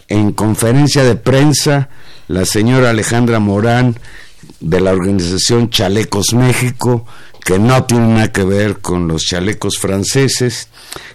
[0.09, 1.89] En conferencia de prensa,
[2.29, 3.97] la señora Alejandra Morán
[4.61, 7.07] de la organización Chalecos México
[7.45, 10.69] que no tiene nada que ver con los chalecos franceses,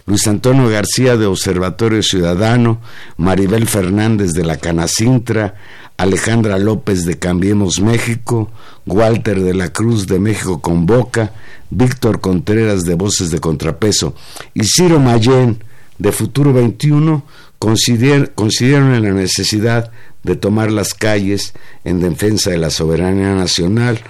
[0.06, 2.80] Luis Antonio García de Observatorio Ciudadano,
[3.16, 5.54] Maribel Fernández de la Canacintra,
[6.00, 8.50] Alejandra López de Cambiemos México,
[8.86, 11.34] Walter de la Cruz de México Convoca,
[11.68, 14.14] Víctor Contreras de Voces de Contrapeso
[14.54, 15.62] y Ciro Mayén
[15.98, 17.22] de Futuro 21
[17.58, 19.90] consideran la necesidad
[20.22, 21.52] de tomar las calles
[21.84, 24.00] en defensa de la soberanía nacional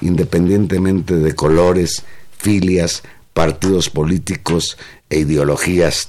[0.00, 2.02] independientemente de colores,
[2.36, 4.76] filias, partidos políticos
[5.10, 6.08] e ideologías.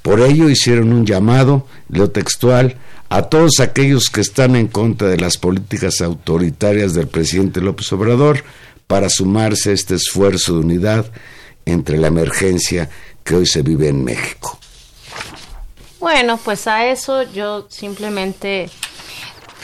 [0.00, 2.78] Por ello hicieron un llamado, leo textual,
[3.10, 8.44] a todos aquellos que están en contra de las políticas autoritarias del presidente López Obrador
[8.86, 11.06] para sumarse a este esfuerzo de unidad
[11.66, 12.88] entre la emergencia
[13.24, 14.58] que hoy se vive en México.
[15.98, 18.70] Bueno, pues a eso yo simplemente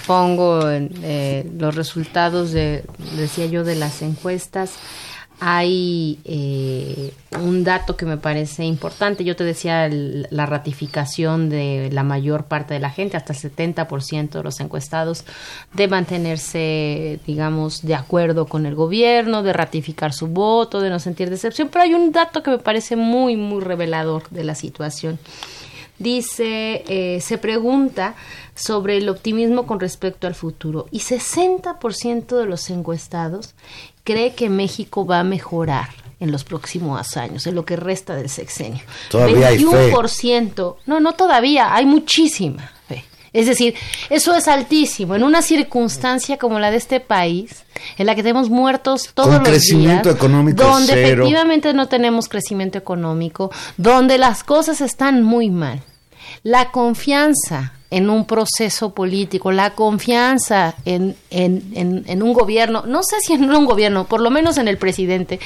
[0.09, 2.85] pongo eh, los resultados de,
[3.17, 4.73] decía yo, de las encuestas,
[5.39, 7.13] hay eh,
[7.43, 9.25] un dato que me parece importante.
[9.25, 14.31] Yo te decía la ratificación de la mayor parte de la gente, hasta el 70%
[14.31, 15.25] de los encuestados,
[15.75, 21.29] de mantenerse, digamos, de acuerdo con el gobierno, de ratificar su voto, de no sentir
[21.29, 21.69] decepción.
[21.71, 25.19] Pero hay un dato que me parece muy, muy revelador de la situación.
[25.99, 28.15] Dice, eh, se pregunta
[28.55, 33.55] sobre el optimismo con respecto al futuro y 60% de los encuestados
[34.07, 35.89] cree que México va a mejorar
[36.21, 38.83] en los próximos años, en lo que resta del sexenio.
[39.11, 43.05] Todavía 21%, no, no todavía, hay muchísima fe.
[43.35, 43.75] Es decir,
[44.09, 45.15] eso es altísimo.
[45.15, 47.65] En una circunstancia como la de este país,
[47.99, 53.51] en la que tenemos muertos todos los crecimiento económico donde efectivamente no tenemos crecimiento económico,
[53.77, 55.83] donde las cosas están muy mal.
[56.43, 63.17] La confianza en un proceso político, la confianza en, en, en, un gobierno, no sé
[63.21, 65.39] si en un gobierno, por lo menos en el presidente,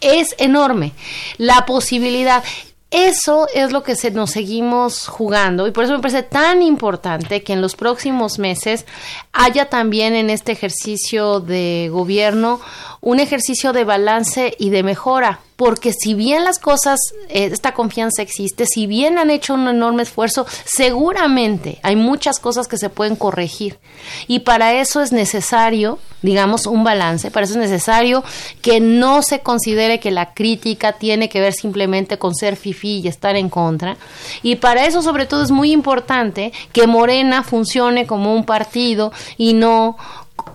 [0.00, 0.92] es enorme.
[1.38, 2.42] La posibilidad,
[2.90, 7.42] eso es lo que se, nos seguimos jugando y por eso me parece tan importante
[7.42, 8.86] que en los próximos meses
[9.32, 12.60] haya también en este ejercicio de gobierno
[13.00, 16.98] un ejercicio de balance y de mejora, porque si bien las cosas,
[17.28, 22.66] eh, esta confianza existe, si bien han hecho un enorme esfuerzo, seguramente hay muchas cosas
[22.66, 23.78] que se pueden corregir.
[24.26, 28.24] Y para eso es necesario, digamos, un balance, para eso es necesario
[28.62, 33.08] que no se considere que la crítica tiene que ver simplemente con ser fifí y
[33.08, 33.96] estar en contra.
[34.42, 39.52] Y para eso, sobre todo, es muy importante que Morena funcione como un partido y
[39.52, 39.96] no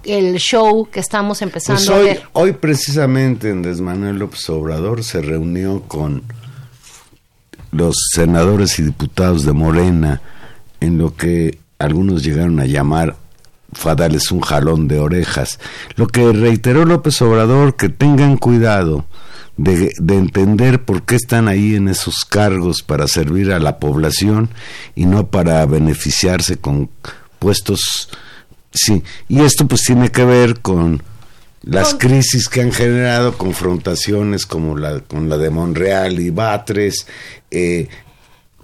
[0.03, 2.23] el show que estamos empezando pues hoy, a ver.
[2.33, 6.23] Hoy precisamente Andrés Manuel López Obrador se reunió con
[7.71, 10.21] los senadores y diputados de Morena
[10.79, 13.15] en lo que algunos llegaron a llamar
[13.71, 15.59] fadales un jalón de orejas.
[15.95, 19.05] Lo que reiteró López Obrador, que tengan cuidado
[19.57, 24.49] de, de, entender por qué están ahí en esos cargos para servir a la población
[24.95, 26.89] y no para beneficiarse con
[27.39, 28.09] puestos
[28.71, 31.01] Sí, y esto pues tiene que ver con
[31.63, 37.05] las crisis que han generado confrontaciones como la con la de Monreal y Batres
[37.51, 37.89] eh,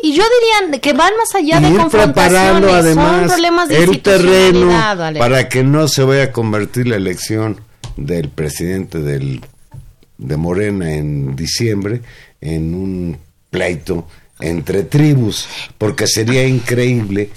[0.01, 4.69] y yo diría que van más allá de confrontaciones, además son problemas de el terreno
[5.17, 7.59] para que no se vaya a convertir la elección
[7.97, 9.41] del presidente del
[10.17, 12.01] de Morena en diciembre
[12.41, 13.17] en un
[13.49, 14.07] pleito
[14.39, 15.47] entre tribus,
[15.77, 17.29] porque sería increíble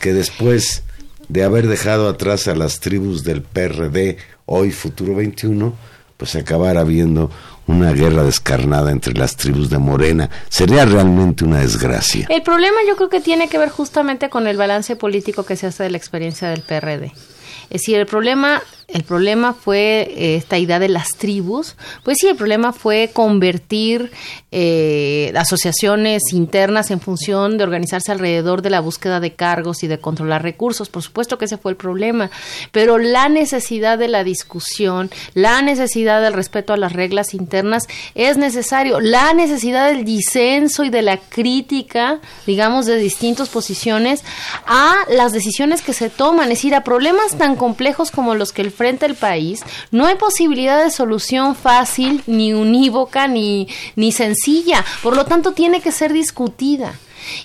[0.00, 0.82] que después
[1.28, 5.74] de haber dejado atrás a las tribus del PRD, hoy Futuro 21,
[6.16, 7.30] pues acabara viendo
[7.66, 10.30] una guerra descarnada entre las tribus de Morena.
[10.48, 12.26] Sería realmente una desgracia.
[12.28, 15.66] El problema yo creo que tiene que ver justamente con el balance político que se
[15.66, 17.12] hace de la experiencia del PRD.
[17.70, 21.76] Es decir, el problema el problema fue eh, esta idea de las tribus.
[22.04, 24.12] Pues sí, el problema fue convertir
[24.50, 29.98] eh, asociaciones internas en función de organizarse alrededor de la búsqueda de cargos y de
[29.98, 30.88] controlar recursos.
[30.88, 32.30] Por supuesto que ese fue el problema.
[32.72, 38.36] Pero la necesidad de la discusión, la necesidad del respeto a las reglas internas es
[38.36, 39.00] necesario.
[39.00, 44.22] La necesidad del disenso y de la crítica, digamos, de distintas posiciones
[44.66, 46.44] a las decisiones que se toman.
[46.44, 49.62] Es decir, a problemas tan complejos como los que el frente al país,
[49.92, 53.66] no hay posibilidad de solución fácil, ni unívoca, ni,
[53.96, 54.84] ni sencilla.
[55.02, 56.92] Por lo tanto, tiene que ser discutida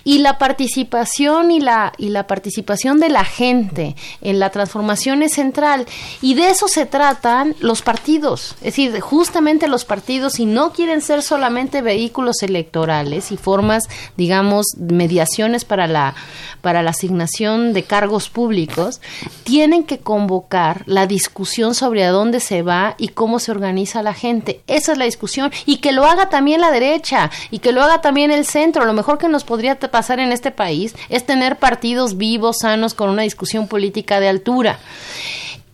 [0.04, 5.34] y la participación y la, y la participación de la gente en la transformación es
[5.34, 5.86] central
[6.22, 11.00] y de eso se tratan los partidos, es decir, justamente los partidos si no quieren
[11.00, 16.14] ser solamente vehículos electorales y formas, digamos, mediaciones para la
[16.60, 19.00] para la asignación de cargos públicos,
[19.44, 24.14] tienen que convocar la discusión sobre a dónde se va y cómo se organiza la
[24.14, 24.60] gente.
[24.66, 28.00] Esa es la discusión y que lo haga también la derecha y que lo haga
[28.00, 28.84] también el centro.
[28.84, 33.10] Lo mejor que nos podría pasar en este país es tener partidos vivos, sanos, con
[33.10, 34.78] una discusión política de altura.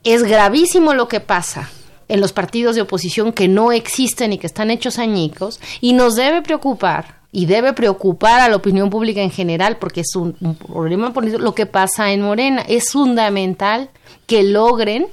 [0.04, 1.70] Es gravísimo lo que pasa
[2.08, 6.14] en los partidos de oposición que no existen y que están hechos añicos y nos
[6.14, 10.54] debe preocupar y debe preocupar a la opinión pública en general porque es un, un
[10.54, 12.62] problema político lo que pasa en Morena.
[12.62, 13.90] Es fundamental
[14.26, 15.06] que logren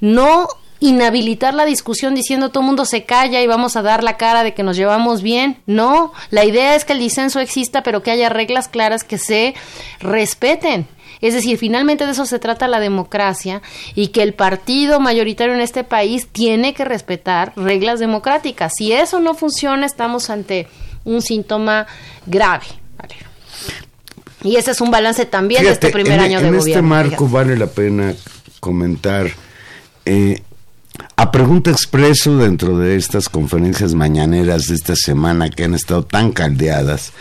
[0.00, 0.48] no
[0.80, 4.42] inhabilitar la discusión diciendo todo el mundo se calla y vamos a dar la cara
[4.42, 5.58] de que nos llevamos bien.
[5.66, 9.54] No, la idea es que el disenso exista, pero que haya reglas claras que se
[10.00, 10.88] respeten.
[11.20, 13.60] Es decir, finalmente de eso se trata la democracia
[13.94, 18.72] y que el partido mayoritario en este país tiene que respetar reglas democráticas.
[18.76, 20.66] Si eso no funciona, estamos ante
[21.04, 21.86] un síntoma
[22.26, 22.64] grave.
[24.42, 26.62] Y ese es un balance también de este primer año de gobierno.
[26.62, 28.14] En este marco vale la pena
[28.58, 29.30] comentar
[30.06, 30.42] eh,
[31.16, 36.32] a pregunta expreso dentro de estas conferencias mañaneras de esta semana que han estado tan
[36.32, 37.12] caldeadas,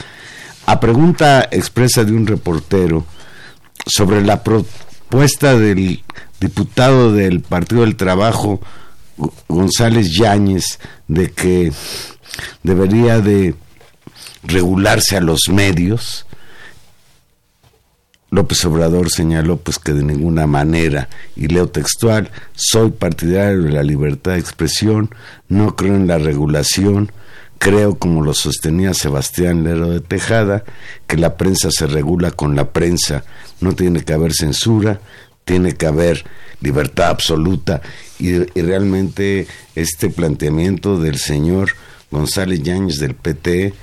[0.65, 3.05] a pregunta expresa de un reportero
[3.85, 6.03] sobre la propuesta del
[6.39, 8.61] diputado del Partido del Trabajo,
[9.47, 11.73] González Yáñez, de que
[12.63, 13.55] debería de
[14.43, 16.25] regularse a los medios,
[18.31, 23.83] López Obrador señaló pues que de ninguna manera, y leo textual, soy partidario de la
[23.83, 25.09] libertad de expresión,
[25.47, 27.11] no creo en la regulación,
[27.57, 30.63] creo, como lo sostenía Sebastián Lero de Tejada,
[31.07, 33.23] que la prensa se regula con la prensa,
[33.61, 35.01] no tiene que haber censura,
[35.43, 36.23] tiene que haber
[36.61, 37.81] libertad absoluta,
[38.19, 41.71] y, y realmente este planteamiento del señor
[42.11, 43.73] González Yáñez del PT,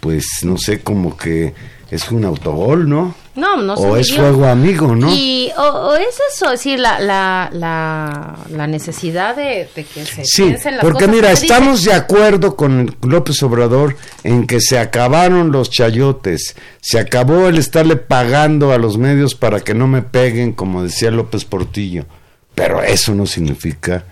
[0.00, 1.54] pues no sé, como que
[1.94, 3.14] es un autogol, ¿no?
[3.36, 5.12] No, no O es fuego amigo, ¿no?
[5.12, 10.04] Y, o, o es eso, es decir, la, la, la, la necesidad de, de que
[10.04, 14.60] se Sí, piensen las porque cosas mira, estamos de acuerdo con López Obrador en que
[14.60, 19.86] se acabaron los chayotes, se acabó el estarle pagando a los medios para que no
[19.86, 22.06] me peguen, como decía López Portillo,
[22.54, 24.04] pero eso no significa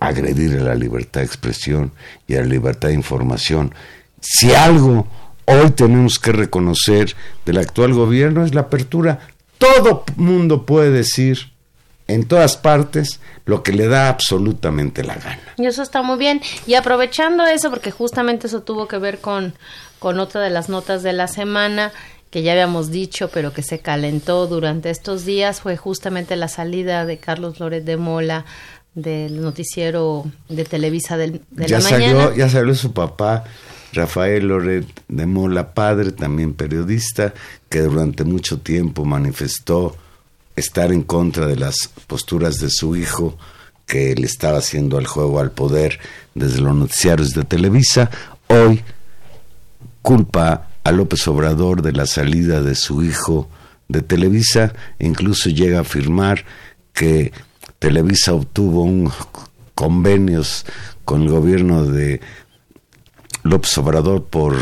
[0.00, 1.92] agredir a la libertad de expresión
[2.26, 3.74] y a la libertad de información.
[4.20, 5.06] Si algo
[5.48, 9.20] hoy tenemos que reconocer del actual gobierno es la apertura.
[9.58, 11.50] Todo mundo puede decir
[12.06, 15.42] en todas partes lo que le da absolutamente la gana.
[15.56, 16.40] Y eso está muy bien.
[16.66, 19.54] Y aprovechando eso, porque justamente eso tuvo que ver con,
[19.98, 21.92] con otra de las notas de la semana
[22.30, 27.06] que ya habíamos dicho, pero que se calentó durante estos días, fue justamente la salida
[27.06, 28.44] de Carlos Loret de Mola
[28.94, 32.36] del noticiero de Televisa del, de ya la salió, mañana.
[32.36, 33.44] ya salió su papá,
[33.92, 37.34] Rafael Loret de Mola, padre, también periodista,
[37.68, 39.96] que durante mucho tiempo manifestó
[40.56, 43.38] estar en contra de las posturas de su hijo,
[43.86, 45.98] que le estaba haciendo el juego al poder
[46.34, 48.10] desde los noticiarios de Televisa.
[48.48, 48.82] Hoy
[50.02, 53.48] culpa a López Obrador de la salida de su hijo
[53.88, 56.44] de Televisa incluso llega a afirmar
[56.92, 57.32] que
[57.78, 59.10] Televisa obtuvo un
[59.74, 60.66] convenios
[61.04, 62.20] con el gobierno de
[63.48, 64.56] López Obrador por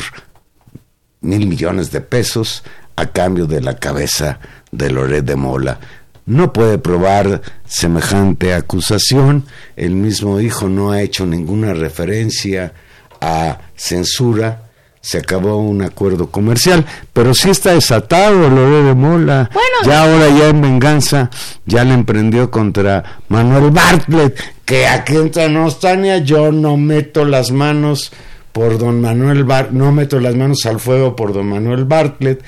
[1.21, 2.63] mil millones de pesos
[2.95, 4.39] a cambio de la cabeza
[4.71, 5.79] de Loret de Mola.
[6.25, 9.45] No puede probar semejante acusación.
[9.77, 12.73] El mismo hijo no ha hecho ninguna referencia
[13.21, 14.63] a censura.
[15.01, 19.51] Se acabó un acuerdo comercial, pero sí está desatado Loret de Mola.
[19.53, 21.31] Bueno, ya ahora ya en venganza
[21.65, 25.49] ya le emprendió contra Manuel Bartlett, que aquí entra
[25.81, 28.11] Tania, yo no meto las manos
[28.57, 32.43] por don Manuel Bar no meto las manos al fuego por don Manuel Bartlett,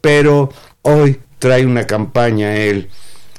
[0.00, 0.50] pero
[0.82, 2.88] hoy trae una campaña él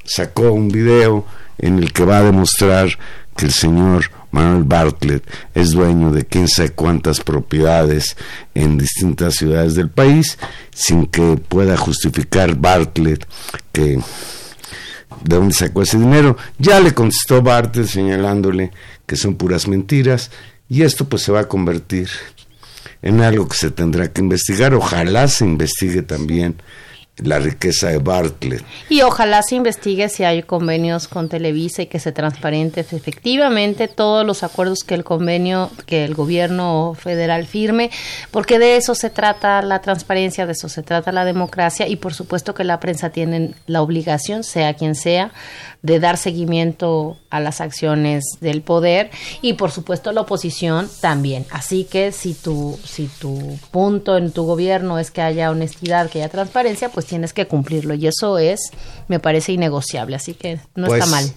[0.06, 1.26] sacó un video
[1.58, 2.98] en el que va a demostrar
[3.36, 8.16] que el señor Manuel Bartlett es dueño de quién sabe cuántas propiedades
[8.56, 10.38] en distintas ciudades del país,
[10.74, 13.28] sin que pueda justificar Bartlett
[13.74, 14.00] que
[15.26, 16.38] de dónde sacó ese dinero.
[16.58, 18.72] Ya le contestó Bartlett señalándole
[19.06, 20.32] que son puras mentiras
[20.70, 22.10] y esto pues se va a convertir
[23.02, 24.74] en algo que se tendrá que investigar.
[24.74, 26.56] Ojalá se investigue también
[27.18, 28.64] la riqueza de Bartlett.
[28.90, 34.26] Y ojalá se investigue si hay convenios con Televisa y que se transparente efectivamente todos
[34.26, 37.92] los acuerdos que el convenio, que el gobierno federal firme,
[38.32, 42.16] porque de eso se trata la transparencia, de eso se trata la democracia y por
[42.16, 45.32] supuesto que la prensa tiene la obligación, sea quien sea,
[45.84, 49.12] de dar seguimiento a las acciones del poder
[49.42, 51.46] y por supuesto la oposición también.
[51.52, 56.20] Así que si tu, si tu punto en tu gobierno es que haya honestidad, que
[56.20, 58.72] haya transparencia, pues tienes que cumplirlo y eso es,
[59.10, 61.32] me parece innegociable, así que no está Pues, mal.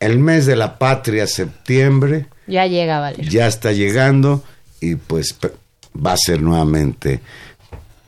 [0.00, 3.30] El mes de la patria, septiembre, Ya llega, Valerio.
[3.30, 4.42] ya está llegando
[4.80, 5.36] y pues
[5.94, 7.20] va a ser nuevamente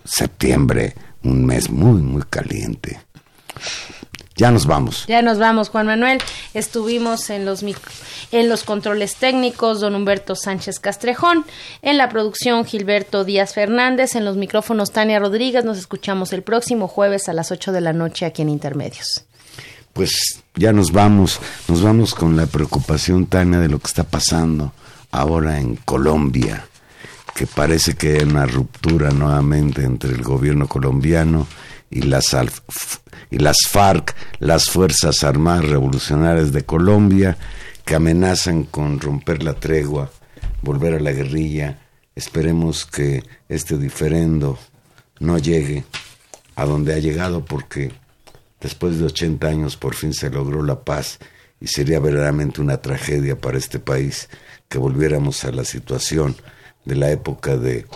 [0.04, 2.98] septiembre, un mes muy, muy caliente.
[4.36, 5.04] Ya nos vamos.
[5.06, 6.18] Ya nos vamos, Juan Manuel.
[6.54, 11.44] Estuvimos en los, en los controles técnicos, don Humberto Sánchez Castrejón.
[11.82, 14.16] En la producción, Gilberto Díaz Fernández.
[14.16, 15.64] En los micrófonos, Tania Rodríguez.
[15.64, 19.24] Nos escuchamos el próximo jueves a las 8 de la noche aquí en Intermedios.
[19.92, 24.72] Pues ya nos vamos, nos vamos con la preocupación, Tania, de lo que está pasando
[25.12, 26.66] ahora en Colombia,
[27.36, 31.46] que parece que hay una ruptura nuevamente entre el gobierno colombiano
[31.88, 32.34] y las,
[33.30, 37.36] y las FARC, las Fuerzas Armadas Revolucionarias de Colombia,
[37.84, 40.10] que amenazan con romper la tregua,
[40.62, 41.78] volver a la guerrilla.
[42.14, 44.58] Esperemos que este diferendo
[45.20, 45.84] no llegue
[46.56, 47.92] a donde ha llegado porque
[48.60, 51.18] después de 80 años por fin se logró la paz
[51.60, 54.28] y sería verdaderamente una tragedia para este país
[54.68, 56.36] que volviéramos a la situación
[56.84, 57.86] de la época de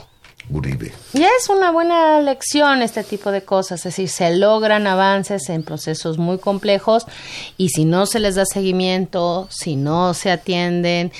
[0.51, 0.93] Uribe.
[1.13, 5.63] Y es una buena lección este tipo de cosas, es decir, se logran avances en
[5.63, 7.07] procesos muy complejos
[7.57, 11.13] y si no se les da seguimiento, si no se atienden,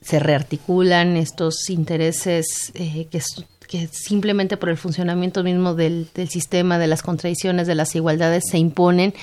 [0.00, 3.20] se rearticulan estos intereses eh, que,
[3.68, 8.44] que simplemente por el funcionamiento mismo del, del sistema, de las contradicciones, de las igualdades,
[8.50, 9.14] se imponen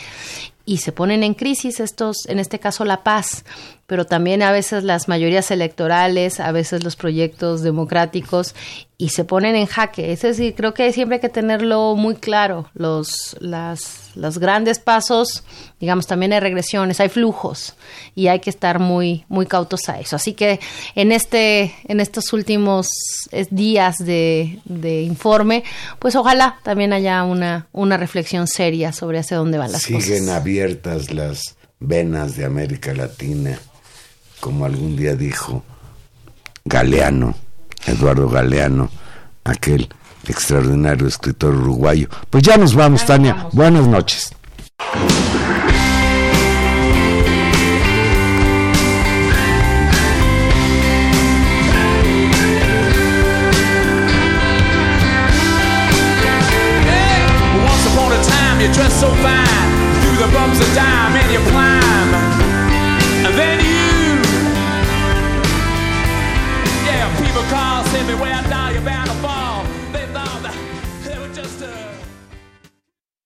[0.65, 3.43] y se ponen en crisis estos, en este caso la paz,
[3.85, 8.55] pero también a veces las mayorías electorales, a veces los proyectos democráticos
[8.97, 10.13] y se ponen en jaque.
[10.13, 12.69] Es decir, creo que siempre hay que tenerlo muy claro.
[12.73, 15.43] Los, las, los grandes pasos,
[15.81, 17.75] digamos, también hay regresiones, hay flujos
[18.15, 20.15] y hay que estar muy, muy cautos a eso.
[20.15, 20.61] Así que
[20.95, 22.87] en este, en estos últimos
[23.31, 25.65] eh, días de, de informe,
[25.99, 30.29] pues ojalá también haya una, una reflexión seria sobre hacia dónde van las Siguen cosas.
[30.29, 33.59] abiertas las venas de América Latina,
[34.43, 35.63] como algún día dijo
[36.65, 37.33] Galeano,
[37.87, 38.89] Eduardo Galeano,
[39.45, 39.87] aquel
[40.27, 42.09] extraordinario escritor uruguayo.
[42.29, 43.47] Pues ya nos vamos, Tania.
[43.53, 44.35] Buenas noches.